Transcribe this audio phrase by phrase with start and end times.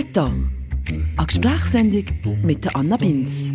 [0.00, 0.32] Meta,
[1.18, 2.04] eine Gesprächssendung
[2.42, 3.50] mit Anna Binz.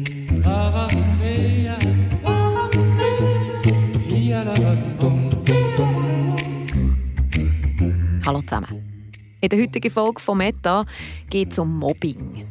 [8.28, 9.12] Hallo zusammen.
[9.42, 10.86] In der heutigen Folge von Meta
[11.32, 12.45] geht es um Mobbing.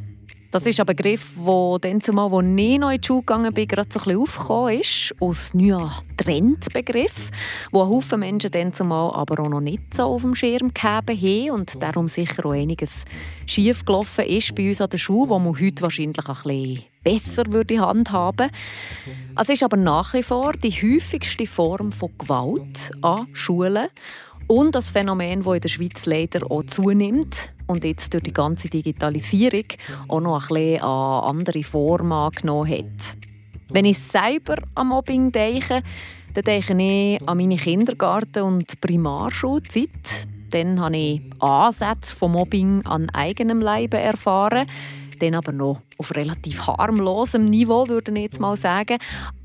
[0.54, 3.88] Das ist ein Begriff, der dann als ich noch in die Schule gegangen bin, gerade
[3.92, 5.14] so ein bisschen aufgekommen ist.
[5.18, 7.32] Aus neuer Trendbegriff,
[7.72, 11.50] wo Haufen Menschen dann zumal aber auch noch nicht so auf dem Schirm gehabt haben
[11.50, 13.04] und darum sicher auch einiges
[13.46, 17.52] schief gelaufen ist bei uns an der Schule, wo man heute wahrscheinlich ein bisschen besser
[17.52, 18.48] würde handhaben.
[19.36, 23.88] Es ist aber nach wie vor die häufigste Form von Gewalt an Schulen
[24.46, 28.68] und das Phänomen, das in der Schweiz leider auch zunimmt und jetzt durch die ganze
[28.68, 29.64] Digitalisierung
[30.08, 33.16] auch noch ein bisschen an andere Formen angenommen hat.
[33.70, 35.82] Wenn ich selber an Mobbing denke,
[36.34, 40.26] dann denke ich an meine Kindergarten- und Primarschulzeit.
[40.50, 44.66] Dann habe ich Ansätze von Mobbing an eigenem Leib erfahren.
[45.20, 48.98] Dann aber noch auf relativ harmlosem Niveau, würde ich jetzt mal sagen.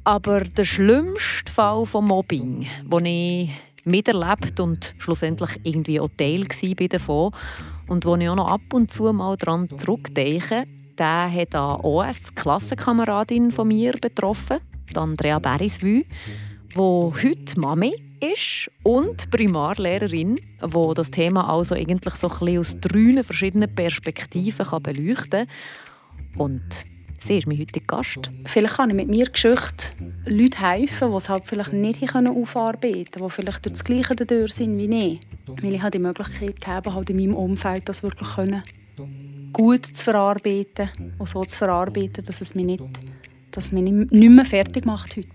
[0.03, 3.52] Aber der schlimmste Fall von Mobbing, den ich
[3.85, 6.45] miterlebt und schlussendlich irgendwie auch Teil
[6.89, 7.31] davon
[7.88, 10.66] und wo ich auch noch ab und zu mal daran zurückdenke,
[10.97, 14.59] der hat eine OS-Klassenkameradin von mir betroffen,
[14.95, 22.59] Andrea Beriswü, die heute Mami ist und Primarlehrerin, die das Thema also eigentlich so ein
[22.59, 26.38] aus drei verschiedenen Perspektiven beleuchten kann.
[26.38, 26.83] Und
[27.22, 28.30] Sie ist mein heutiger Gast.
[28.45, 29.88] Vielleicht kann ich mit mir Geschichte
[30.25, 34.53] Leuten helfen, die es halt vielleicht nicht aufarbeiten können, die vielleicht durch das Gleiche durch
[34.53, 35.20] sind wie ich.
[35.61, 38.64] Weil ich habe die Möglichkeit gegeben, halt in meinem Umfeld das wirklich können,
[39.53, 42.84] gut zu verarbeiten und so zu verarbeiten, dass es mich nicht,
[43.52, 45.28] dass mich nicht mehr fertig macht heute.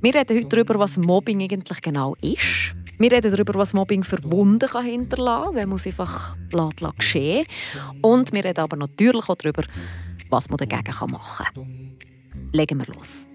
[0.00, 2.74] Wir reden heute darüber, was Mobbing eigentlich genau ist.
[2.98, 6.36] Wir reden darüber, was Mobbing für Wunden kann hinterlassen kann, wenn man es einfach
[6.98, 7.46] geschehen
[8.00, 9.62] Und wir reden aber natürlich auch darüber,
[10.32, 11.98] was man dagegen machen kann.
[12.52, 13.26] Legen wir los.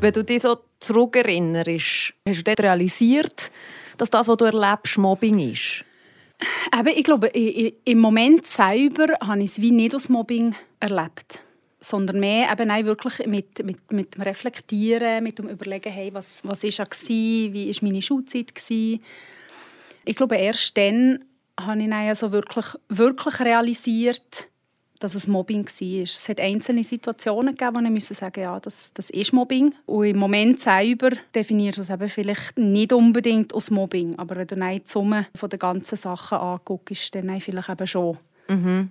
[0.00, 3.50] Wenn du dich so zurückerinnerst, hast du dort realisiert,
[3.98, 5.84] dass das, was du erlebst, Mobbing ist?
[6.74, 11.42] Eben, ich glaube, im Moment selber habe ich es wie nicht als Mobbing erlebt
[11.78, 16.42] sondern mehr eben auch wirklich mit, mit, mit dem Reflektieren, mit dem Überlegen, hey, was,
[16.44, 18.54] was ist war, wie war meine Schulzeit.
[18.54, 19.02] Gewesen.
[20.06, 21.24] Ich glaube, erst dann
[21.60, 24.48] habe ich also wirklich, wirklich realisiert,
[25.00, 26.02] dass es Mobbing war.
[26.02, 29.74] Es hat einzelne Situationen gegeben, wo ich musste sagen ja, das, das ist Mobbing.
[29.84, 34.46] Und im Moment selber definierst du es eben vielleicht nicht unbedingt als Mobbing, aber wenn
[34.46, 38.18] du die Summe von den ganzen Sachen anguckst, dann vielleicht eben schon.
[38.48, 38.90] Mhm.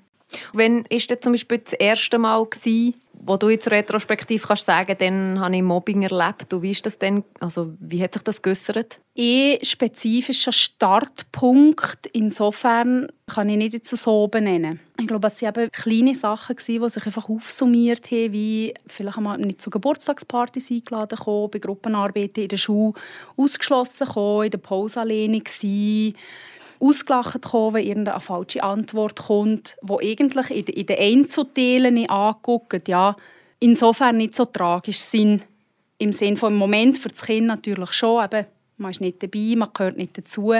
[0.53, 4.95] Wann war das zum Beispiel das erste Mal, gewesen, wo du jetzt retrospektiv kannst sagen,
[4.99, 6.53] dann habe ich Mobbing erlebt.
[6.53, 7.23] Und wie ist das denn?
[7.39, 8.99] Also wie hat sich das geäussert?
[9.17, 14.79] Ein spezifischer Startpunkt insofern kann ich nicht jetzt so benennen.
[14.99, 19.61] Ich glaube, es waren kleine Sachen, die sich einfach aufsummiert haben, wie vielleicht einmal nicht
[19.61, 22.93] zu Geburtstagspartys eingeladen kommen, bei Gruppenarbeiten in der Schule
[23.35, 26.13] ausgeschlossen kommen, in der Pause alleine sein
[26.79, 33.15] ausgelacht kommen, wenn irgendeine falsche Antwort kommt, wo eigentlich in, den Einzelteilen anguckt, ja,
[33.59, 35.45] insofern nicht so tragisch sind.
[35.97, 38.45] Im Sinne von im Moment für das Kind natürlich schon, eben,
[38.77, 40.53] man ist nicht dabei, man gehört nicht dazu.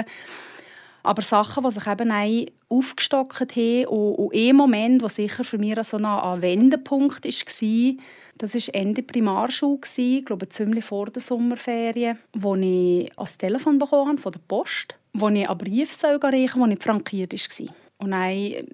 [1.02, 5.76] Aber Sachen, die sich eben aufgestockt haben und, und ein Moment, der sicher für mich
[5.84, 7.96] so ein Wendepunkt war,
[8.38, 14.18] das war Ende Primarschule, ich glaube ziemlich vor der Sommerferien, wo ich das Telefon bekommen
[14.18, 16.32] von der Post wo ich einen Brief reichen soll, der
[16.66, 17.66] nicht frankiert war.
[17.98, 18.64] Und dann äh,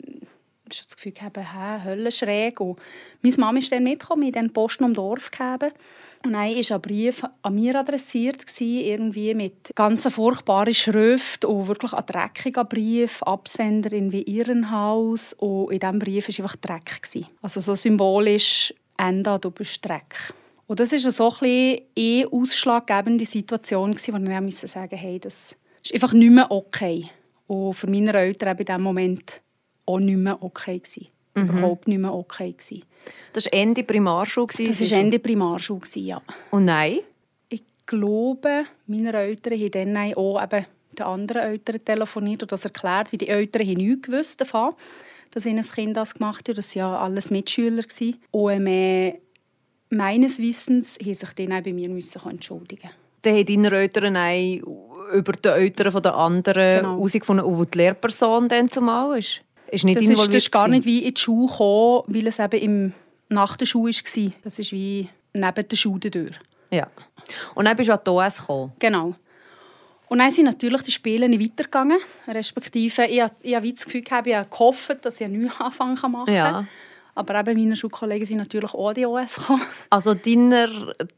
[0.70, 2.60] ich das Gefühl, hä, höllenschräg.
[2.60, 2.78] Und
[3.20, 5.72] meine Mama ist dann mitgekommen, in den Posten am Dorf gegeben.
[6.24, 11.92] Und dann war ein Brief an mir adressiert, irgendwie mit ganz furchtbaren Schrift und wirklich
[11.92, 15.32] ein dreckiger Brief, Absender in wie Irrenhaus.
[15.34, 17.00] Und in diesem Brief war einfach Dreck.
[17.42, 20.32] Also so symbolisch, Ende, du bist Dreck.
[20.68, 25.56] Und das war so ein bisschen eine ausschlaggebende Situation, wo ich sagen musste, hey, das
[25.82, 27.06] ist einfach nicht mehr okay.
[27.46, 29.40] Und für meine Eltern in diesem Moment
[29.86, 30.78] auch nicht mehr okay.
[30.78, 31.08] Gewesen.
[31.34, 31.48] Mhm.
[31.48, 32.52] Überhaupt nicht mehr okay.
[32.52, 32.84] Gewesen.
[33.32, 34.46] Das war Ende Primarschule?
[34.46, 36.22] Das war Ende Primarschule, ja.
[36.50, 37.00] Und nein?
[37.48, 40.66] Ich glaube, meine Eltern haben dann auch eben
[40.98, 44.74] den anderen Eltern telefoniert und das erklärt, wie die Eltern nichts gewusst davon,
[45.30, 46.58] dass ihnen das Kind das gemacht hat.
[46.58, 47.84] Das waren ja alles Mitschüler.
[48.30, 49.18] Und äh,
[49.90, 52.90] meines Wissens mussten sich dann auch bei mir entschuldigen
[53.22, 56.96] Dann haben deine Eltern auch über die Eltern der anderen genau.
[56.96, 59.40] herausgefunden, wo die Lehrperson dann zumal ist?
[59.70, 62.38] Ist nicht das ist, das ist gar nicht wie in die Schule gekommen, weil es
[62.38, 62.92] eben im,
[63.28, 64.32] nach der Schule war.
[64.44, 66.38] Das ist wie neben der Schule durch.
[66.70, 66.88] Ja.
[67.54, 68.72] Und dann bist du an die OS gekommen.
[68.78, 69.14] Genau.
[70.08, 71.98] Und dann sind natürlich die Spiele nicht weitergegangen.
[72.28, 75.94] Respektive, ich habe, ich habe das Gefühl gehabt, ich habe gehofft, dass ich einen Neuanfang
[76.10, 76.34] machen kann.
[76.34, 76.66] Ja.
[77.14, 79.62] Aber eben meine Schulkollegen sind natürlich auch an die OS gekommen.
[79.88, 80.68] Also deiner,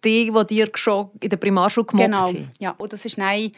[0.05, 2.27] die, die dir schon in der Primarschule gemobbt Genau.
[2.27, 2.51] haben?
[2.59, 3.53] Ja, und das ist nein,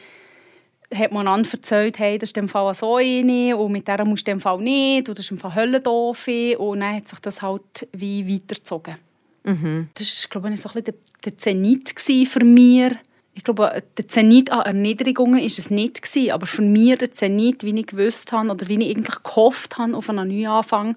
[0.93, 4.27] hat man einander erzählt, hey, das ist im Fall so eine und mit der musst
[4.27, 7.41] du im Fall nicht und das ist im Fall Höllendoof und dann hat sich das
[7.41, 8.95] halt wie weitergezogen.
[9.43, 9.89] Mhm.
[9.93, 12.91] Das war, glaube ich, so ein bisschen der, Zenit für mich.
[13.33, 17.63] Ich glaube, der Zenit an Erniedrigungen war es nicht, gewesen, aber für mich der Zenit,
[17.63, 20.95] wie ich gewusst habe oder wie ich eigentlich gehofft habe auf einen Neuanfang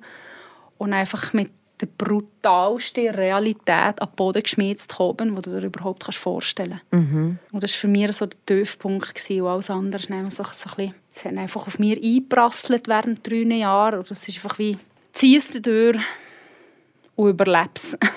[0.78, 1.50] und einfach mit
[1.80, 6.80] der brutalsten Realität an den Boden geschmiert zu kommen, die du dir überhaupt kannst vorstellen
[6.90, 7.06] kannst.
[7.52, 9.14] Und das war für mich so der Tiefpunkt.
[9.14, 9.42] Gewesen.
[9.42, 12.88] Und alles andere ist dann so, so ein bisschen, es hat einfach auf mir eingeprasselt
[12.88, 14.00] während drei Jahren.
[14.00, 14.76] Und das ist einfach wie,
[15.12, 15.98] zieh es durch
[17.16, 17.96] und überleb's.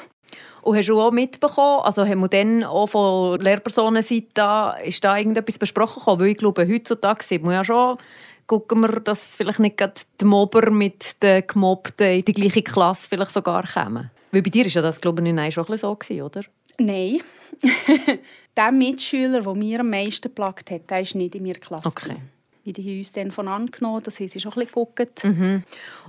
[0.64, 5.58] Und hast du auch mitbekommen, also haben wir dann auch von Lehrpersonenseite ist da irgendetwas
[5.58, 6.22] besprochen gekommen?
[6.22, 7.98] Weil ich glaube, heutzutage sieht man ja schon,
[8.48, 13.08] gucken wir, dass vielleicht nicht gerade die Mobber mit den Gemobbten in die gleiche Klasse
[13.10, 14.12] vielleicht sogar kommen.
[14.32, 16.42] Weil bei dir war ja das, glaube ich, schon ein bisschen so, gewesen, oder?
[16.80, 17.22] Nein.
[18.58, 21.88] der Mitschüler, der mir am meisten geplagt hat, der ist nicht in meiner Klasse.
[21.88, 22.16] Okay.
[22.64, 25.24] Wie die haben uns dann von angenommen, das haben sie schon ein bisschen geguckt.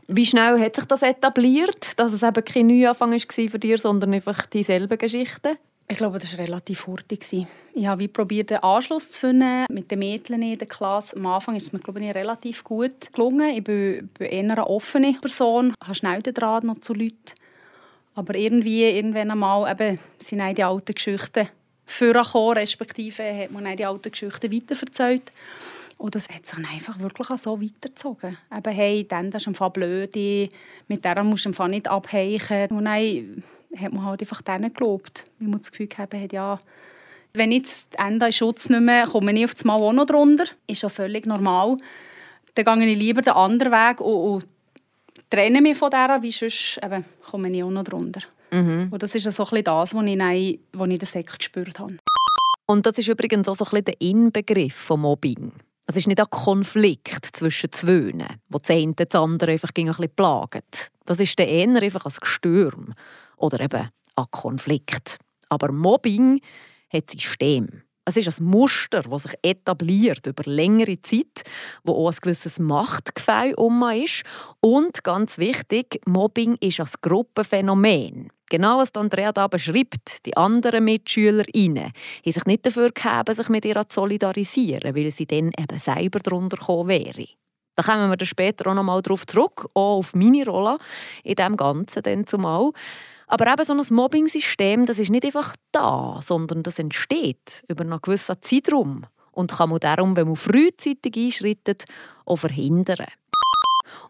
[0.06, 3.18] Wie schnell hat sich das etabliert, dass es eben kein Neuanfang war
[3.50, 5.58] für dich, sondern einfach dieselben Geschichten?
[5.86, 7.20] Ich glaube, das war relativ hurtig.
[7.74, 11.14] Ich habe probiert, den Anschluss zu finden mit den Mädchen in der Klasse.
[11.16, 13.50] Am Anfang ist es mir glaube ich, relativ gut gelungen.
[13.50, 17.34] Ich bin, bin eher eine offene Person, habe schnell den Draht noch zu Leuten.
[18.14, 21.48] Aber irgendwie, irgendwann einmal, eben, sind die alten Geschichten
[21.84, 25.32] vorgekommen, respektive hat man die alten Geschichten weiterverzählt.
[25.98, 28.36] Und das hat sich einfach wirklich so weitergezogen.
[28.56, 30.16] Eben, hey, dann, das ist Fall blöd,
[30.88, 32.68] mit der musst du nicht abheichen.
[32.70, 33.44] Und dann
[33.76, 35.24] hat man halt einfach denen gelobt.
[35.38, 36.58] Weil man das Gefühl hat, ja,
[37.32, 40.06] wenn ich jetzt das Ende in Schutz nehme, komme ich auf das Mal auch noch
[40.06, 40.44] drunter.
[40.66, 41.76] Ist ja völlig normal.
[42.54, 44.46] Dann gehe ich lieber den anderen Weg und, und
[45.30, 48.20] trenne mich von der, wie sonst eben, komme ich auch noch drunter.
[48.92, 51.38] Und das ist so ein bisschen das, was ich, dann, was ich in der Sek
[51.38, 51.96] gespürt habe.
[52.66, 55.52] Und das ist übrigens auch so ein bisschen der Inbegriff von Mobbing.
[55.86, 58.12] Es ist nicht ein Konflikt zwischen zwei,
[58.48, 60.90] wo das eine das andere einfach ein bisschen plagt.
[61.04, 62.94] Das ist der eher einfach ein Gestürm
[63.36, 65.18] oder eben ein Konflikt.
[65.48, 66.40] Aber Mobbing
[66.92, 67.82] hat System.
[68.06, 71.42] Es ist ein Muster, das sich etabliert über längere Zeit,
[71.84, 74.24] wo auch ein gewisses Machtgefühl um ist.
[74.60, 78.30] Und ganz wichtig, Mobbing ist ein Gruppenphänomen.
[78.50, 83.64] Genau was Andrea da beschreibt, die anderen MitschülerInnen haben sich nicht dafür gehabt, sich mit
[83.64, 87.26] ihr zu solidarisieren, weil sie dann eben selber darunter gekommen wären.
[87.74, 90.76] Da kommen wir dann später auch noch mal darauf zurück, auch auf meine Rolle
[91.24, 92.70] in dem Ganzen dann zumal.
[93.34, 98.00] Aber eben so ein Mobbing-System, das ist nicht einfach da, sondern das entsteht über einen
[98.00, 101.84] gewissen Zeitraum und kann man darum, wenn man frühzeitig einschreitet,
[102.26, 103.06] auch verhindern.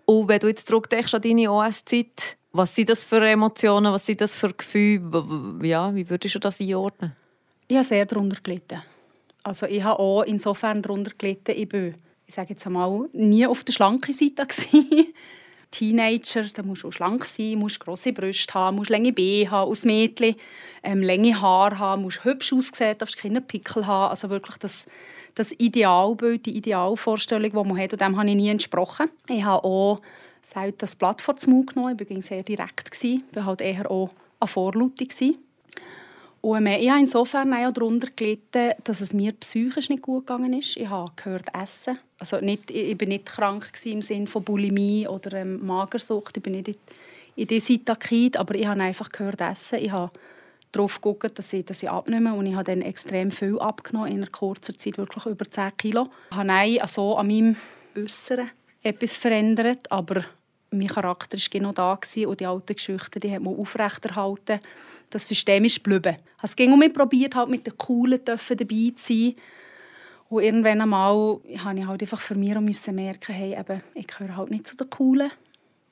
[0.04, 4.20] Und wenn du jetzt zurückdenkst an deine OS-Zeit, was sind das für Emotionen, was sind
[4.20, 5.24] das für Gefühle?
[5.62, 7.16] Ja, wie würdest du das einordnen?
[7.66, 8.82] Ich habe sehr darunter gelitten.
[9.42, 11.94] Also ich habe auch insofern darunter gelitten, ich bin,
[12.26, 14.46] ich sage jetzt einmal, nie auf der schlanken Seite.
[15.74, 19.68] Teenager, da musst du auch schlank sein, musst grosse Brüste haben, musst lange Beine haben,
[19.68, 20.36] aus Mädchen,
[20.84, 24.10] ähm, lange Haare haben, musst hübsch aussehen, darfst keine Pickel haben.
[24.10, 24.86] Also wirklich das,
[25.34, 29.10] das Idealbild, die Idealvorstellung, die man hat, und dem habe ich nie entsprochen.
[29.28, 30.00] Ich habe auch
[30.43, 33.90] selten das Blatt vor den Mund genommen, ich war sehr direkt, ich war halt eher
[33.90, 35.08] auch eine Vorlaute.
[36.44, 40.77] Und ich habe insofern auch darunter gelitten, dass es mir psychisch nicht gut gegangen ist.
[40.77, 41.98] Ich habe gehört essen.
[42.19, 46.36] Also nicht, ich war nicht krank im Sinne von Bulimie oder ähm, Magersucht.
[46.36, 46.79] Ich bin nicht
[47.34, 49.79] in diese Takid, aber ich habe einfach gehört essen.
[49.79, 50.13] Ich habe
[50.70, 54.19] darauf geguckt, dass ich, dass ich abnehme und ich habe dann extrem viel abgenommen, in
[54.19, 56.10] einer kurzer Zeit wirklich über 10 Kilo.
[56.31, 57.56] Ich habe also an meinem
[57.96, 58.51] Äußeren
[58.82, 60.27] etwas verändert, aber
[60.70, 64.60] mein Charakter war genau da und die alten Geschichten die hat man aufrechterhalten
[65.14, 66.16] das System ist geblieben.
[66.42, 69.34] Es ging um mich probiert, halt mit den Coolen dabei zu sein.
[70.28, 74.36] Und irgendwann einmal habe ich halt einfach für mich müssen merken, hey, eben, ich gehöre
[74.36, 75.30] halt nicht zu den Coolen.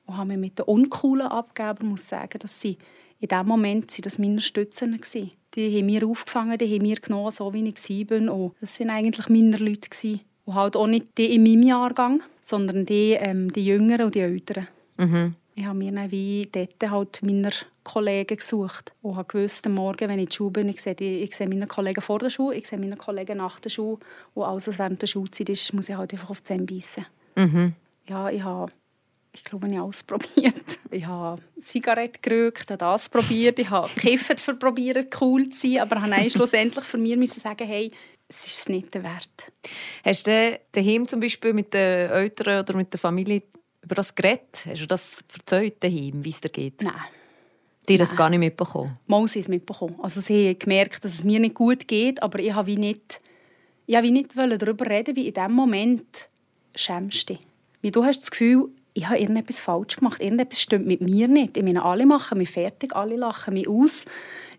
[0.05, 1.77] Und habe mich mit den Uncoolen abgegeben.
[1.81, 2.77] Ich muss sagen, dass sie
[3.19, 5.31] in diesem Moment sind das meine Stützen waren.
[5.55, 8.33] Die haben mir aufgefangen, die haben mir genommen, so wie ich war.
[8.33, 9.89] Und das waren eigentlich meine Leute.
[9.89, 10.21] Gewesen.
[10.45, 14.19] Und halt auch nicht die in meinem Jahrgang, sondern die, ähm, die Jüngeren und die
[14.19, 14.67] Älteren.
[14.97, 15.35] Mhm.
[15.55, 17.51] Ich habe mir dann wie dort halt meine
[17.83, 20.95] Kollegen gesucht und habe gewusst, am Morgen, wenn ich in die Schule bin, ich sehe,
[20.95, 23.99] die, ich sehe meine Kollegen vor der Schule, ich sehe meine Kollegen nach der Schule
[24.33, 27.05] und alles, was während der Schulzeit ist, muss ich halt einfach auf die Zähne beißen.
[27.35, 27.73] Mhm.
[28.07, 28.71] Ja, ich habe,
[29.31, 30.79] ich glaube, ich habe alles probiert.
[30.89, 36.01] Ich habe Zigarette geraucht, habe das probiert, ich habe Kiffen probiert, cool zu sein, aber
[36.01, 37.91] habe schlussendlich für mich müssen sagen, hey,
[38.27, 39.51] es ist es nicht wert.
[40.03, 43.43] Hast du daheim zum Beispiel mit den Eltern oder mit der Familie
[43.83, 44.65] über das geredet?
[44.65, 46.81] Hast du das erzählt daheim, wie es dir geht?
[46.81, 46.93] Nein.
[47.89, 48.97] Die das gar nicht mitbekommen?
[49.07, 49.95] Mal sie es mitbekommen.
[50.01, 53.19] Also sie haben gemerkt, dass es mir nicht gut geht, aber ich habe wie nicht,
[53.85, 56.29] ich habe wie nicht darüber reden, wie in dem Moment
[56.75, 57.37] schämst du.
[57.81, 61.57] Wie du hast das Gefühl, ich habe irgendetwas falsch gemacht, irgendetwas stimmt mit mir nicht.
[61.57, 64.05] Ich meine, alle machen mich fertig, alle lachen mich aus.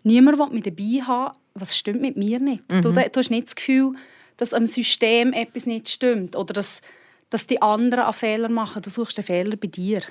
[0.03, 2.69] Niemand will mich dabei haben, was stimmt mit mir nicht.
[2.71, 2.81] Mhm.
[2.81, 3.93] Du, du hast nicht das Gefühl,
[4.37, 6.81] dass am System etwas nicht stimmt oder dass,
[7.29, 8.81] dass die anderen einen Fehler machen.
[8.81, 10.01] Du suchst den Fehler bei dir.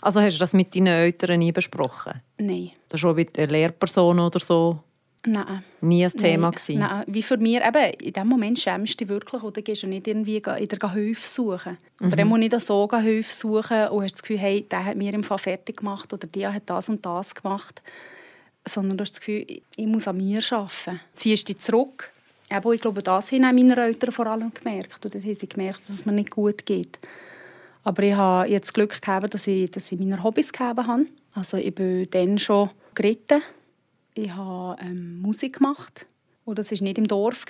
[0.00, 2.20] Also hast du das mit deinen Eltern nie besprochen?
[2.38, 2.72] Nein.
[2.88, 4.80] Das schon mit einer Lehrperson oder so?
[5.26, 5.64] Nein.
[5.80, 6.78] Nie ein Thema Nein.
[6.78, 7.04] Nein.
[7.08, 10.06] Wie für mich, eben, in dem Moment schämst du dich wirklich oder gehst du nicht
[10.06, 11.78] irgendwie in der Hilfe suchen.
[11.98, 12.06] Mhm.
[12.06, 15.12] Oder dann muss nicht so Hilfe suchen und hast das Gefühl, hey, der hat mir
[15.12, 17.82] im Fall fertig gemacht oder der hat das und das gemacht.
[18.64, 21.00] Sondern du hast das Gefühl, ich muss an mir arbeiten.
[21.16, 22.12] Ziehst dich zurück.
[22.50, 25.04] Eben, ich glaube, das haben meine Eltern vor allem gemerkt.
[25.04, 26.98] Oder haben sie gemerkt, dass es mir nicht gut geht.
[27.82, 31.06] Aber ich habe jetzt Glück gehabt, dass ich, dass ich meine Hobbys gegeben habe.
[31.34, 33.42] Also ich bin dann schon geritten.
[34.14, 36.06] Ich habe ähm, Musik gemacht.
[36.44, 37.44] Und das war nicht im Dorf.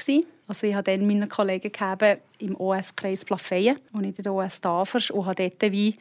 [0.47, 4.61] Also ich habe dann meine Kollegen gehabt, im OS-Kreis Plafeyen und nicht in der OS
[4.61, 5.95] Tafers und habe dort wie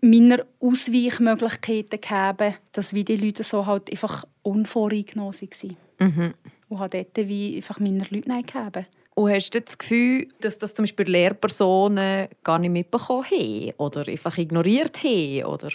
[0.00, 5.76] meine Ausweichmöglichkeiten gegeben, dass wie die Leute so halt einfach unvoreingenommen waren.
[5.98, 6.34] Mhm.
[6.70, 8.86] Und habe dort wie einfach meine Leute gegeben.
[9.14, 14.08] Und hast du das Gefühl, dass das zum Beispiel Lehrpersonen gar nicht mitbekommen haben oder
[14.08, 15.44] einfach ignoriert haben?
[15.44, 15.68] Oder?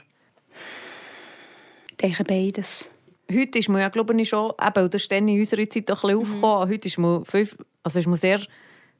[1.91, 2.89] Ich denke beides.
[3.31, 6.03] Heute ist man ja, glaube ich, schon, eben, das ist dann in unserer Zeit auch
[6.03, 6.43] ein bisschen mhm.
[6.43, 7.49] aufgekommen, heute ist man, viel,
[7.83, 8.41] also ist man sehr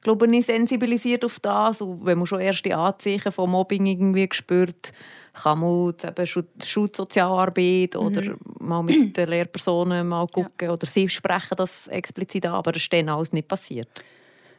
[0.05, 1.81] glaube ich, sensibilisiert auf das.
[1.81, 4.93] Und wenn man schon erste Anzeichen von Mobbing irgendwie spürt,
[5.41, 7.99] kann man eben Schulsozialarbeit mhm.
[7.99, 10.73] oder mal mit den Lehrpersonen mal gucken ja.
[10.73, 13.89] oder sie sprechen das explizit an, aber das ist dann alles nicht passiert.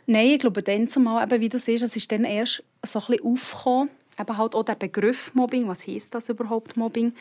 [0.07, 3.07] Nein, ich glaube, dann zumal, eben, wie du siehst, es ist dann erst so ein
[3.07, 7.13] bisschen aufgekommen, eben halt auch der Begriff Mobbing, was heisst das überhaupt Mobbing,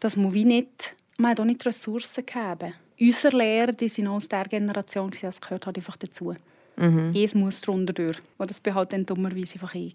[0.00, 2.74] dass man wie nicht, man hat auch nicht Ressourcen gegeben.
[3.00, 6.34] Unsere Lehrer, die sind aus der Generation, das gehört halt einfach dazu.
[6.78, 7.12] Mhm.
[7.14, 8.18] Es muss drunter durch.
[8.38, 9.94] Und das war halt dann dummerweise einfach ich.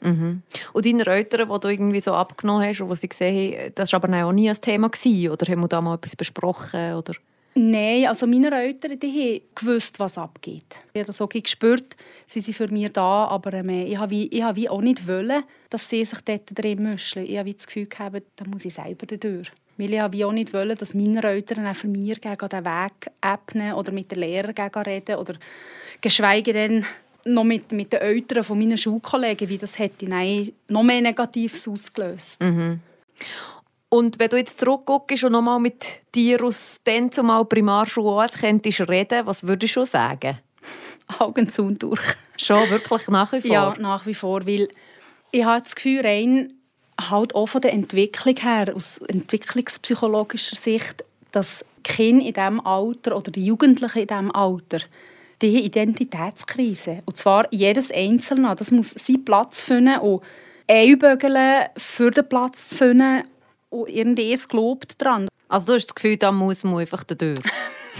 [0.00, 0.42] Mhm.
[0.72, 3.92] Und deine Eltern, die du irgendwie so abgenommen hast und die sie gesehen haben, das
[3.92, 6.94] war aber auch nie ein Thema gewesen, oder haben wir da mal etwas besprochen?
[6.94, 7.14] Oder?
[7.56, 10.64] Nein, also meine Eltern die haben gewusst, was abgeht.
[10.92, 11.94] Ich habe das auch gespürt,
[12.26, 15.06] sie sind für mich da, aber ähm, ich habe wie, ich habe wie auch nicht
[15.06, 17.24] wollen, dass sie sich dort drin mischen.
[17.24, 19.52] Ich habe das Gefühl gehabt, da muss ich selber durch.
[19.76, 23.10] Weil ich habe auch nicht wollen, dass meine Eltern auch für mich gegen den Weg
[23.24, 25.34] ebnen oder mit den Lehrern reden oder
[26.00, 26.86] geschweige denn
[27.24, 31.66] noch mit, mit den Eltern von meinen Schulkollegen, wie das hätte nein, noch mehr Negatives
[31.66, 32.42] ausgelöst.
[32.42, 32.80] Mhm.
[33.88, 39.24] Und wenn du jetzt zurückguckst und nochmal mit dir aus dem zumal Primarschule könntest reden,
[39.24, 40.38] was würdest du sagen?
[41.18, 42.14] Augen zu und durch.
[42.36, 43.50] Schon, wirklich nach wie vor?
[43.50, 44.68] Ja, nach wie vor, weil
[45.30, 46.52] ich habe das Gefühl, rein
[47.10, 53.30] halt auch von der Entwicklung her, aus entwicklungspsychologischer Sicht, dass Kinder in diesem Alter oder
[53.30, 54.80] die Jugendlichen in diesem Alter
[55.42, 57.02] die haben Identitätskrise.
[57.04, 58.54] Und zwar jedes Einzelne.
[58.56, 60.22] Das muss seinen Platz finden und
[60.68, 63.24] einbügeln, für den Platz zu finden
[63.70, 65.28] und irgendwie ist gelobt dran.
[65.48, 67.40] Also du hast das Gefühl, da muss man einfach durch.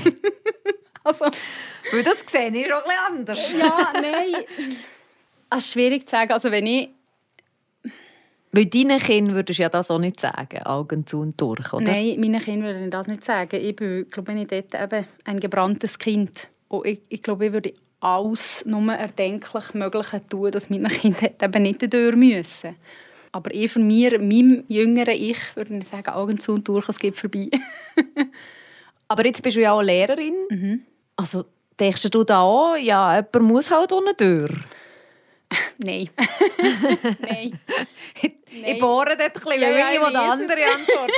[1.05, 1.27] also,
[1.93, 3.53] Weil das sehe ich auch etwas anders.
[3.53, 4.45] ja, nein.
[5.51, 6.33] Es ist schwierig zu sagen.
[6.33, 6.89] Also wenn ich
[8.55, 11.85] weil deinen Kindern würdest du ja das auch nicht sagen, Augen zu und durch, oder?
[11.85, 13.59] Nein, meinen Kindern würde ich das nicht sagen.
[13.61, 16.49] Ich bin, glaube ich, dort eben ein gebranntes Kind.
[16.69, 21.63] Und ich, ich glaube, ich würde alles nur erdenklich Mögliche tun, dass meine Kinder eben
[21.63, 22.77] nicht durch müssen.
[23.33, 27.01] Aber ich von mir, meinem jüngeren Ich, würde ich sagen, Augen zu und durch, es
[27.01, 27.51] geht vorbei.
[29.09, 30.35] Aber jetzt bist du ja auch Lehrerin.
[30.49, 30.83] Mhm.
[31.17, 31.45] Also
[31.81, 34.53] denkst du da auch, ja, jemand muss halt ohne durch?
[35.79, 36.09] Nein.
[37.21, 37.61] Nein.
[38.51, 41.13] Ich bohre dort ein bisschen, ja, ja, jemand andere Antwort.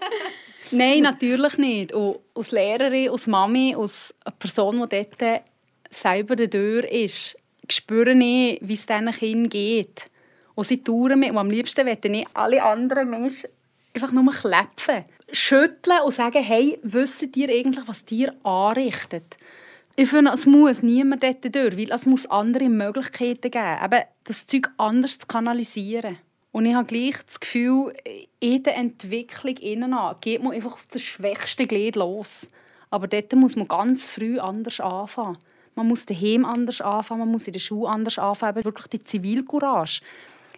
[0.70, 1.92] Nein, natürlich nicht.
[1.92, 5.42] Und als Lehrerin, als Mami, als Person, die dort
[5.90, 7.36] selber der Tür ist,
[7.70, 10.06] spüre ich, wie es diesen Kindern geht.
[10.54, 11.30] Und sie touren mit.
[11.30, 13.50] Und am liebsten möchte ich alle anderen Menschen
[13.94, 15.04] einfach nur klepfen.
[15.30, 19.36] Schütteln und sagen, hey, wisst ihr eigentlich, was dir anrichtet?
[20.00, 24.46] Ich finde, es muss niemand dort durch, weil es muss andere Möglichkeiten geben, eben das
[24.46, 26.18] Zeug anders zu kanalisieren.
[26.52, 27.92] Und ich habe gleich das Gefühl,
[28.38, 32.48] in der Entwicklung innen geht man einfach auf das schwächste Glied los.
[32.90, 35.36] Aber dort muss man ganz früh anders anfangen.
[35.74, 38.64] Man muss daheim anders anfangen, man muss in der Schule anders anfangen.
[38.64, 40.02] Wirklich die Zivilcourage.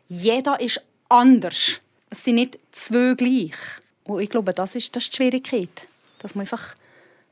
[0.06, 1.80] Jeder ist anders.
[2.11, 3.56] Es sind nicht zwei gleich.
[4.04, 5.87] Und ich glaube, das ist, das ist die Schwierigkeit.
[6.18, 6.75] Dass man einfach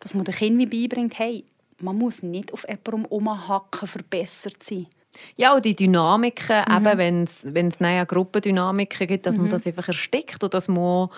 [0.00, 1.44] dass man den Kindern beibringt, hey,
[1.80, 4.86] man muss nicht auf jemandem umhacken, verbessert sein.
[5.36, 6.86] Ja, und die Dynamiken, mhm.
[6.86, 9.42] eben, wenn es eine Gruppendynamiken gibt, dass mhm.
[9.42, 11.08] man das einfach erstickt und dass man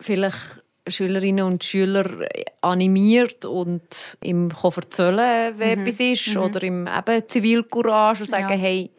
[0.00, 2.26] vielleicht Schülerinnen und Schüler
[2.60, 5.86] animiert und ihm kann erzählen wenn mhm.
[5.86, 6.42] etwas ist mhm.
[6.42, 8.56] oder ihm eben Zivilcourage und sagen, ja.
[8.56, 8.90] hey,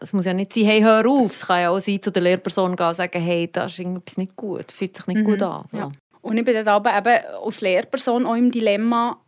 [0.00, 1.34] es muss ja nicht sein, hey, hör auf.
[1.34, 4.16] Es kann ja auch sein, zu der Lehrperson gehen und sagen, hey, das ist irgendetwas
[4.16, 5.24] nicht gut, fühlt sich nicht mhm.
[5.24, 5.64] gut an.
[5.70, 5.78] So.
[5.78, 5.92] Ja.
[6.22, 9.18] Und ich bin dann aber eben als Lehrperson auch im Dilemma,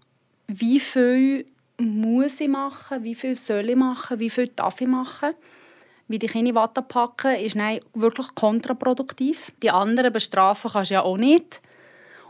[0.49, 1.47] wie viel
[1.79, 5.35] muss ich machen, wie viel soll ich machen, wie viel darf ich machen.
[6.09, 9.53] Wie die Kinder Watte packen, ist nein, wirklich kontraproduktiv.
[9.63, 11.61] Die anderen bestrafen kannst du ja auch nicht.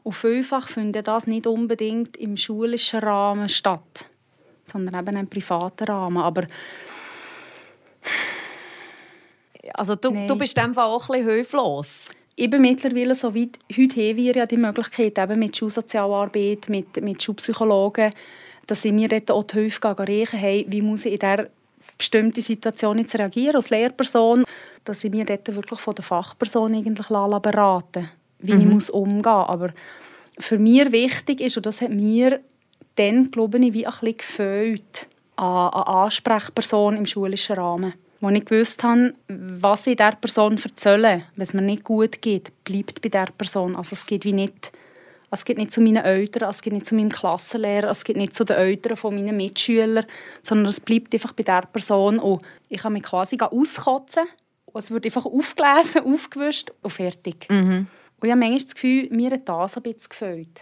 [0.03, 4.09] Und vielfach findet das nicht unbedingt im schulischen Rahmen statt,
[4.65, 6.23] sondern eben im privaten Rahmen.
[6.23, 6.47] Aber
[9.75, 11.87] also du, du bist einfach auch ein bisschen hilflos.
[12.39, 17.01] Ich bin mittlerweile so weit, heute haben wir ja die Möglichkeit, eben mit Schulsozialarbeit, mit,
[17.03, 18.13] mit Schulpsychologen,
[18.67, 21.47] dass sie mir dort auch die Hilfe reichen, hey, wie muss ich in dieser
[21.97, 24.45] bestimmten Situation jetzt reagieren als Lehrperson,
[24.85, 28.61] dass ich mir dort wirklich von der Fachperson eigentlich beraten wie mhm.
[28.61, 29.49] ich muss umgehen muss.
[29.49, 29.71] Aber
[30.39, 32.41] für mich wichtig ist, und das hat mir
[32.97, 37.95] dann, glaube ich, wie ein bisschen gefällt, an eine Ansprechperson im schulischen Rahmen.
[38.27, 42.53] Wo ich gewusst habe, was ich dieser Person erzähle, wenn es mir nicht gut geht,
[42.65, 43.77] bleibt bei dieser Person.
[43.77, 44.73] Also es geht wie nicht
[45.31, 48.35] es geht nicht zu meinen Eltern, es geht nicht zu meinem Klassenlehrer, es geht nicht
[48.35, 50.07] zu den Eltern von meinen Mitschülern,
[50.43, 52.19] sondern es bleibt einfach bei der Person.
[52.19, 54.25] Und ich kann mich quasi auskotzen.
[54.65, 57.47] Und es wird einfach aufgelesen, aufgewischt und fertig.
[57.49, 57.87] Mhm.
[58.19, 60.61] Und ich habe manchmal das Gefühl, mir hat das ein bisschen gefällt.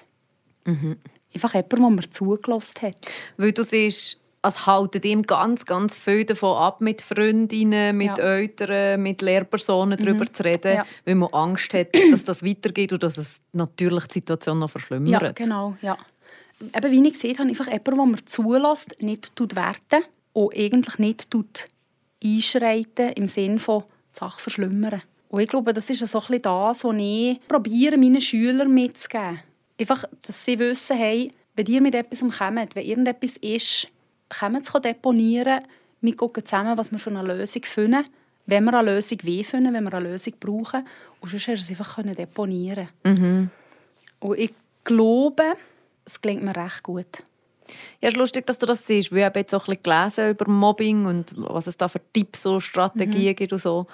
[0.67, 0.97] Mhm.
[1.33, 2.97] Einfach jemand, der mir zugelassen hat.
[3.39, 8.25] Weil du siehst, es haltet ihm ganz, ganz viel davon ab, mit Freundinnen, mit ja.
[8.25, 10.05] Eltern, mit Lehrpersonen mhm.
[10.05, 10.87] darüber zu reden, ja.
[11.05, 15.23] weil man Angst hat, dass das weitergeht und dass es natürlich die Situation noch verschlimmert.
[15.23, 15.77] Ja, genau.
[15.81, 15.97] Ja.
[16.61, 21.29] Eben, wie ich sehe, habe einfach jemanden, der mir zulässt, nicht werten und eigentlich nicht
[22.23, 23.83] einschreiten im Sinne von
[24.15, 25.03] die Sache verschlimmern.
[25.29, 29.41] Und ich glaube, das ist so ein bisschen das, was ich probiere, meinen Schülern mitzugeben.
[29.81, 33.89] Einfach, dass sie wissen, hey, wenn ihr mit etwas kommt, wenn irgendetwas ist,
[34.39, 35.61] kommen zu deponieren.
[36.01, 38.05] Wir schauen zusammen, was wir für eine Lösung finden.
[38.47, 40.85] Wenn wir eine Lösung finden, wenn wir eine Lösung brauchen.
[41.21, 43.51] Und sonst hast du es einfach deponieren mhm.
[44.21, 45.55] Und ich glaube,
[46.05, 47.07] es klingt mir recht gut.
[48.01, 49.13] Ja, es ist lustig, dass du das siehst.
[49.13, 52.45] Wir haben jetzt auch ein bisschen gelesen über Mobbing und was es da für Tipps
[52.45, 53.37] und Strategien mhm.
[53.37, 53.87] gibt und so.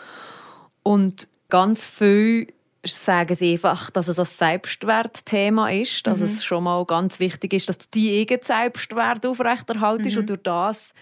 [0.83, 2.49] Und ganz viel
[2.85, 6.25] sagen sie einfach, dass es ein Selbstwertthema ist, dass mhm.
[6.25, 10.21] es schon mal ganz wichtig ist, dass du deinen eigenen Selbstwert aufrechterhaltest mhm.
[10.21, 10.93] und durch das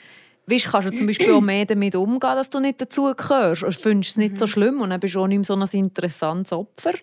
[0.48, 4.12] weißt, kannst du zum Beispiel auch mehr damit umgehen, dass du nicht dazugehörst und findest
[4.12, 4.38] es nicht mhm.
[4.38, 6.94] so schlimm und dann bist du auch nicht mehr so ein interessantes Opfer.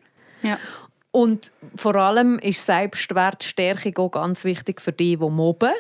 [0.42, 0.58] Ja.
[1.12, 5.72] Und vor allem ist Selbstwertstärkung auch ganz wichtig für die, die mobben.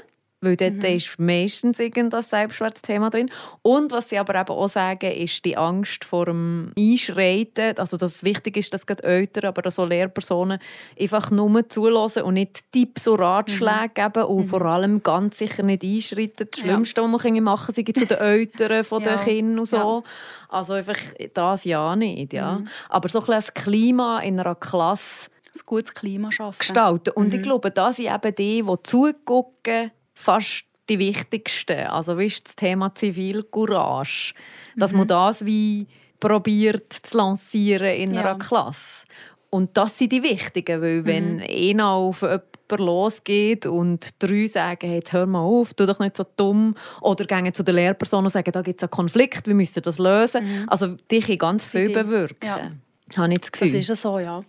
[0.45, 0.83] Weil dort mhm.
[0.83, 3.31] ist meistens irgendein Selbstwertthema drin.
[3.61, 7.77] Und was sie aber eben auch sagen, ist die Angst vor dem Einschreiten.
[7.77, 10.59] Also, dass es wichtig ist, dass gerade Eltern, aber auch Lehrpersonen
[10.99, 13.93] einfach nur zulassen und nicht Tipps und Ratschläge mhm.
[13.93, 14.49] geben und mhm.
[14.49, 16.47] vor allem ganz sicher nicht einschreiten.
[16.51, 17.11] Das Schlimmste, ja.
[17.11, 19.15] was man machen kann, sind zu den Eltern von ja.
[19.15, 19.77] den Kindern und so.
[19.77, 20.03] Ja.
[20.49, 20.97] Also einfach
[21.33, 22.33] das ja nicht.
[22.33, 22.59] Ja.
[22.59, 22.67] Mhm.
[22.89, 26.59] Aber so ein, ein Klima in einer Klasse ein gutes Klima schaffen.
[26.59, 27.11] gestalten.
[27.11, 27.43] Und ich mhm.
[27.43, 31.87] glaube, da sind eben die, die zugucken, fast die wichtigsten.
[31.87, 34.33] Also wie ist das Thema Zivilcourage,
[34.75, 34.99] dass mhm.
[34.99, 35.87] man das wie
[36.19, 38.21] probiert zu lancieren in ja.
[38.21, 39.05] einer Klasse.
[39.49, 41.05] Und das sind die wichtigen, weil mhm.
[41.05, 42.43] wenn einer auf jemanden
[42.77, 47.25] losgeht und drei sagen, hey, jetzt hör mal auf, tu doch nicht so dumm, oder
[47.25, 50.43] gehen zu der Lehrperson und sagen, da gibt es einen Konflikt, wir müssen das lösen.
[50.43, 50.69] Mhm.
[50.69, 52.45] Also die können ganz viel bewirken.
[52.45, 52.71] Ja.
[53.15, 53.71] Habe ich das Gefühl.
[53.71, 54.43] Das ist ja so, ja.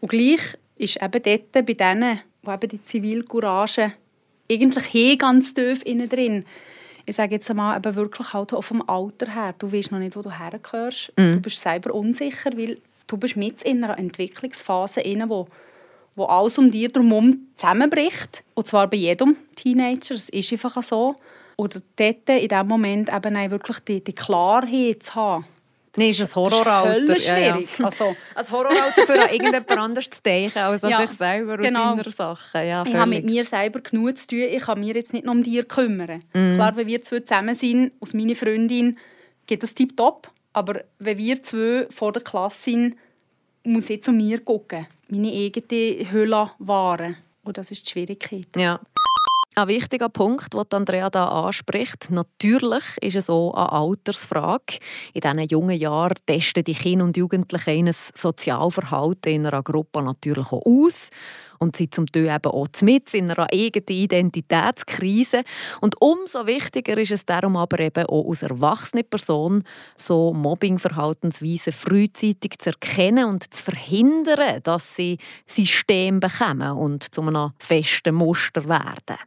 [0.00, 3.92] Und gleich ist eben dort bei denen, die eben die Zivilcourage
[4.50, 6.44] eigentlich hier ganz tief innen drin.
[7.06, 9.54] Ich sage jetzt einmal, eben wirklich halt auf dem Alter her.
[9.58, 11.12] Du weißt noch nicht, wo du hergehörst.
[11.16, 11.34] Mm.
[11.34, 15.48] Du bist selber unsicher, weil du bist mit in einer Entwicklungsphase inne, wo
[16.16, 18.44] wo alles um dir drumherum zusammenbricht.
[18.54, 20.14] Und zwar bei jedem Teenager.
[20.14, 21.16] Es ist einfach so.
[21.56, 25.44] Oder dort in diesem Moment eben wirklich die, die Klarheit zu haben
[25.96, 27.16] Nein, ist ein Horroralter.
[27.16, 27.68] Ist schwierig.
[27.78, 27.84] Ja, ja.
[27.84, 31.90] Also, ein Horroralter für irgendjemand anderes zu denken, als an ja, sich selber genau.
[31.90, 32.66] aus seiner Sache.
[32.66, 34.38] Ja, ich habe mit mir selber genug zu tun.
[34.38, 36.22] Ich kann mir jetzt nicht nur um dich kümmern.
[36.32, 36.54] Mm.
[36.54, 38.98] Klar, wenn wir zwei zusammen sind, aus meiner Freundin,
[39.46, 40.30] geht das tipptopp.
[40.52, 42.96] Aber wenn wir zwei vor der Klasse sind,
[43.64, 44.86] muss ich zu mir gucken.
[45.08, 47.16] Meine eigene Hülle wahren.
[47.44, 48.48] Und das ist die Schwierigkeit.
[48.56, 48.80] Ja.
[49.56, 52.10] Ein wichtiger Punkt, den Andrea da anspricht.
[52.10, 54.78] Natürlich ist es auch eine Altersfrage.
[55.12, 60.50] In diesen jungen Jahren testen die Kinder und Jugendlichen ihr Sozialverhalten in einer Gruppe natürlich
[60.50, 61.10] auch aus.
[61.60, 65.42] und sind zum Teil eben auch mit in einer eigenen Identitätskrise.
[65.80, 69.62] Und umso wichtiger ist es darum aber eben auch als erwachsene Person,
[69.96, 77.52] so Mobbingverhaltensweisen frühzeitig zu erkennen und zu verhindern, dass sie System bekommen und zu einem
[77.58, 79.18] festen Muster werden.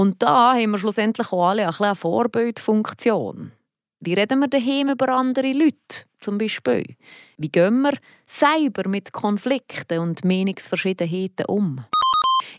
[0.00, 3.52] Und da haben wir schlussendlich auch alle eine Vorbildfunktion.
[4.00, 6.96] Wie reden wir daheim über andere Leute, zum Beispiel?
[7.36, 7.92] Wie gehen wir
[8.24, 11.84] selber mit Konflikten und Meinungsverschiedenheiten um?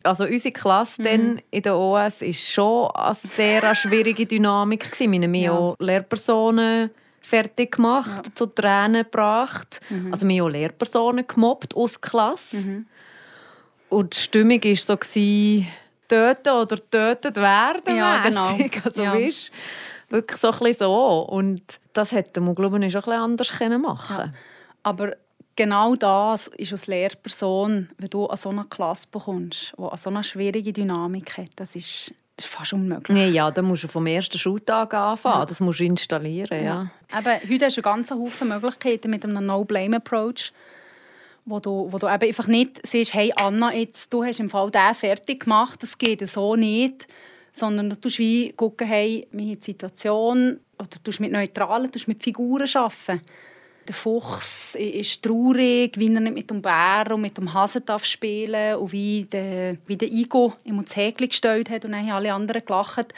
[0.04, 1.40] Also unsere Klasse mhm.
[1.50, 5.00] in der OS war schon eine sehr schwierige Dynamik.
[5.00, 5.52] Wir haben ja.
[5.52, 8.36] auch Lehrpersonen fertig gemacht, ja.
[8.36, 9.82] zu Tränen gebracht.
[9.90, 10.12] Mhm.
[10.12, 12.58] Also wir haben auch Lehrpersonen gemobbt aus der Klasse.
[12.58, 12.86] Mhm.
[13.90, 14.96] Und die Stimmung war so,
[16.12, 17.96] töten oder tötet werden.
[17.96, 18.58] Ja, genau.
[18.84, 19.14] Also, ja.
[19.14, 19.52] Weißt,
[20.10, 21.20] wirklich so ein so.
[21.30, 21.62] Und
[21.94, 24.32] das hätte man, glaube ich, auch ein anders machen ja.
[24.84, 25.14] Aber
[25.56, 30.24] genau das ist als Lehrperson, wenn du an so eine Klasse bekommst, die so eine
[30.24, 33.16] schwierige Dynamik hat, das ist, das ist fast unmöglich.
[33.16, 35.40] Nee, ja, dann musst du vom ersten Schultag anfangen.
[35.40, 35.46] Ja.
[35.46, 36.66] Das musst du installieren.
[36.66, 36.90] Ja.
[37.12, 37.20] ja.
[37.20, 40.52] Eben, heute hast du einen ganzen Haufen Möglichkeiten mit einem No-Blame-Approach
[41.46, 44.70] wo du, wo du eben einfach nicht siehst, hey Anna, jetzt, du hast im Fall
[44.72, 47.08] den fertig gemacht, das geht so nicht,
[47.52, 52.70] sondern du tust wie gucken, hey, die Situation, oder du mit Neutralen, du mit Figuren
[52.74, 53.22] arbeiten.
[53.88, 58.06] Der Fuchs ist traurig, wie er nicht mit dem Bär und mit dem Hasen darf
[58.06, 62.12] spielen und wie der, wie der Igo ihm ins Häkchen gestellt hat und dann haben
[62.12, 63.14] alle anderen gelacht.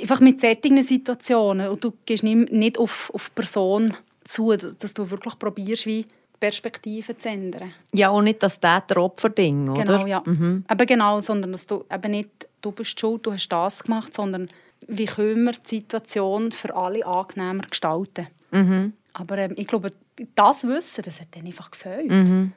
[0.00, 1.68] Einfach mit solchen Situationen.
[1.68, 6.04] Und du gehst nicht auf, auf die Person zu, dass du wirklich probierst, wie
[6.40, 7.72] Perspektive zu ändern.
[7.92, 9.84] Ja, und nicht das Täter-Opfer-Ding, oder?
[9.84, 10.22] Genau, ja.
[10.24, 10.64] Mhm.
[10.70, 14.48] Eben genau, sondern dass du eben nicht du bist schuld, du hast das gemacht, sondern
[14.86, 18.28] wie können wir die Situation für alle angenehmer gestalten.
[18.50, 18.94] Mhm.
[19.12, 19.92] Aber ähm, ich glaube,
[20.34, 22.10] das Wissen, das hat dann einfach gefällt.
[22.10, 22.52] Mhm.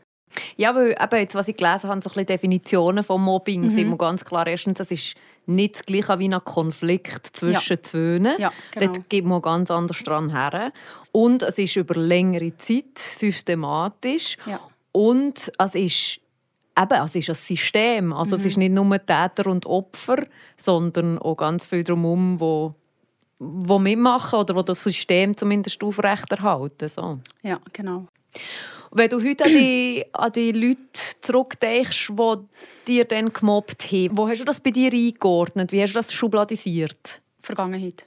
[0.56, 3.70] Ja, weil eben jetzt, was ich gelesen habe, so ein Definitionen von Mobbing mhm.
[3.70, 4.48] sind ganz klar.
[4.48, 5.16] Erstens, das ist
[5.46, 7.84] nicht das gleiche wie ein Konflikt zwischen ja.
[7.84, 8.36] Zwöhnen.
[8.40, 8.94] Ja, genau.
[8.94, 10.72] Dort geht man ganz anders dran her.
[11.12, 14.38] Und es ist über längere Zeit systematisch.
[14.46, 14.60] Ja.
[14.92, 16.20] Und es ist
[16.78, 18.14] eben, es ist ein System.
[18.14, 18.42] Also mhm.
[18.42, 20.26] es ist nicht nur Täter und Opfer,
[20.58, 22.76] sondern auch ganz viel drumherum, wo
[23.44, 26.88] wo mitmachen oder wo das System zumindest aufrechterhalten.
[26.88, 27.20] So.
[27.42, 28.08] Ja, genau.
[28.96, 30.80] Wenn du heute an die, an die Leute
[31.22, 32.46] zurückdenkst, die
[32.88, 35.72] dir dann gemobbt haben, wo hast du das bei dir eingeordnet?
[35.72, 37.20] Wie hast du das schubladisiert?
[37.42, 38.06] Vergangenheit.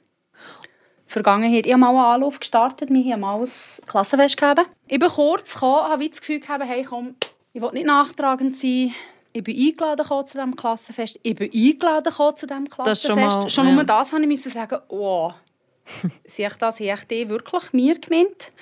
[1.06, 1.66] Vergangenheit.
[1.66, 2.90] Ich habe mal einen Anlauf gestartet.
[2.90, 3.48] Wir haben mal ein
[3.86, 4.66] Klassenfest gegeben.
[4.86, 7.16] Ich bin kurz gekommen, habe das Gefühl gehabt, hey, komm,
[7.52, 8.94] ich will nicht nachtragend sein.
[9.32, 11.18] Ich bin eingeladen zu diesem Klassenfest.
[11.24, 13.06] Ich bin eingeladen zu diesem Klassenfest.
[13.06, 13.72] schon, mal, schon ja.
[13.72, 15.32] nur das musste ich sagen, oh,
[16.24, 18.52] sehe ich das, habe ich die wirklich mir gemeint?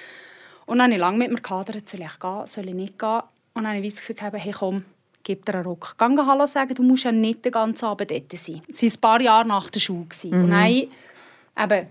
[0.66, 3.20] Und dann habe ich lange mit mir gehadert, soll ich gehen, soll ich nicht gehen?
[3.54, 4.84] Und dann habe ich das Gefühl gehabt, hey komm,
[5.22, 5.94] gib dir einen Ruck.
[5.98, 8.62] Geh Hallo sagen, du musst ja nicht den ganzen Abend dort sein.
[8.68, 10.06] Es war ein paar Jahre nach der Schule.
[10.24, 10.44] Mhm.
[10.44, 11.86] Und dann eben,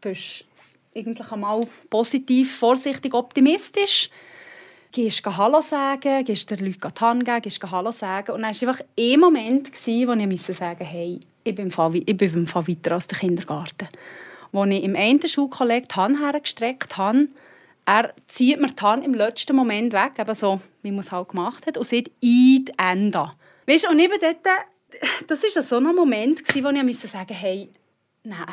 [0.00, 0.44] bist
[0.94, 4.10] eigentlich einmal positiv, vorsichtig, optimistisch.
[4.90, 8.32] Gehst Hallo sagen, gehst der Leuten die Hand geben, gehst Hallo sagen.
[8.32, 11.96] Und dann war einfach ein Moment, wo ich musste sagen hey, ich bin, im Fall,
[11.96, 13.88] ich bin im Fall weiter als der Kindergarten.
[14.52, 17.28] Wo ich im einen Schulkollegen die Hand hergestreckt habe,
[17.84, 21.30] er zieht mir die Hand im letzten Moment weg, eben so, wie man es halt
[21.30, 23.32] gemacht hat, und sieht «in die Ende».
[23.66, 24.38] Weißt und eben dort,
[25.26, 27.68] das war so ein Moment, wo ich sagen «Hey,
[28.24, 28.46] nein,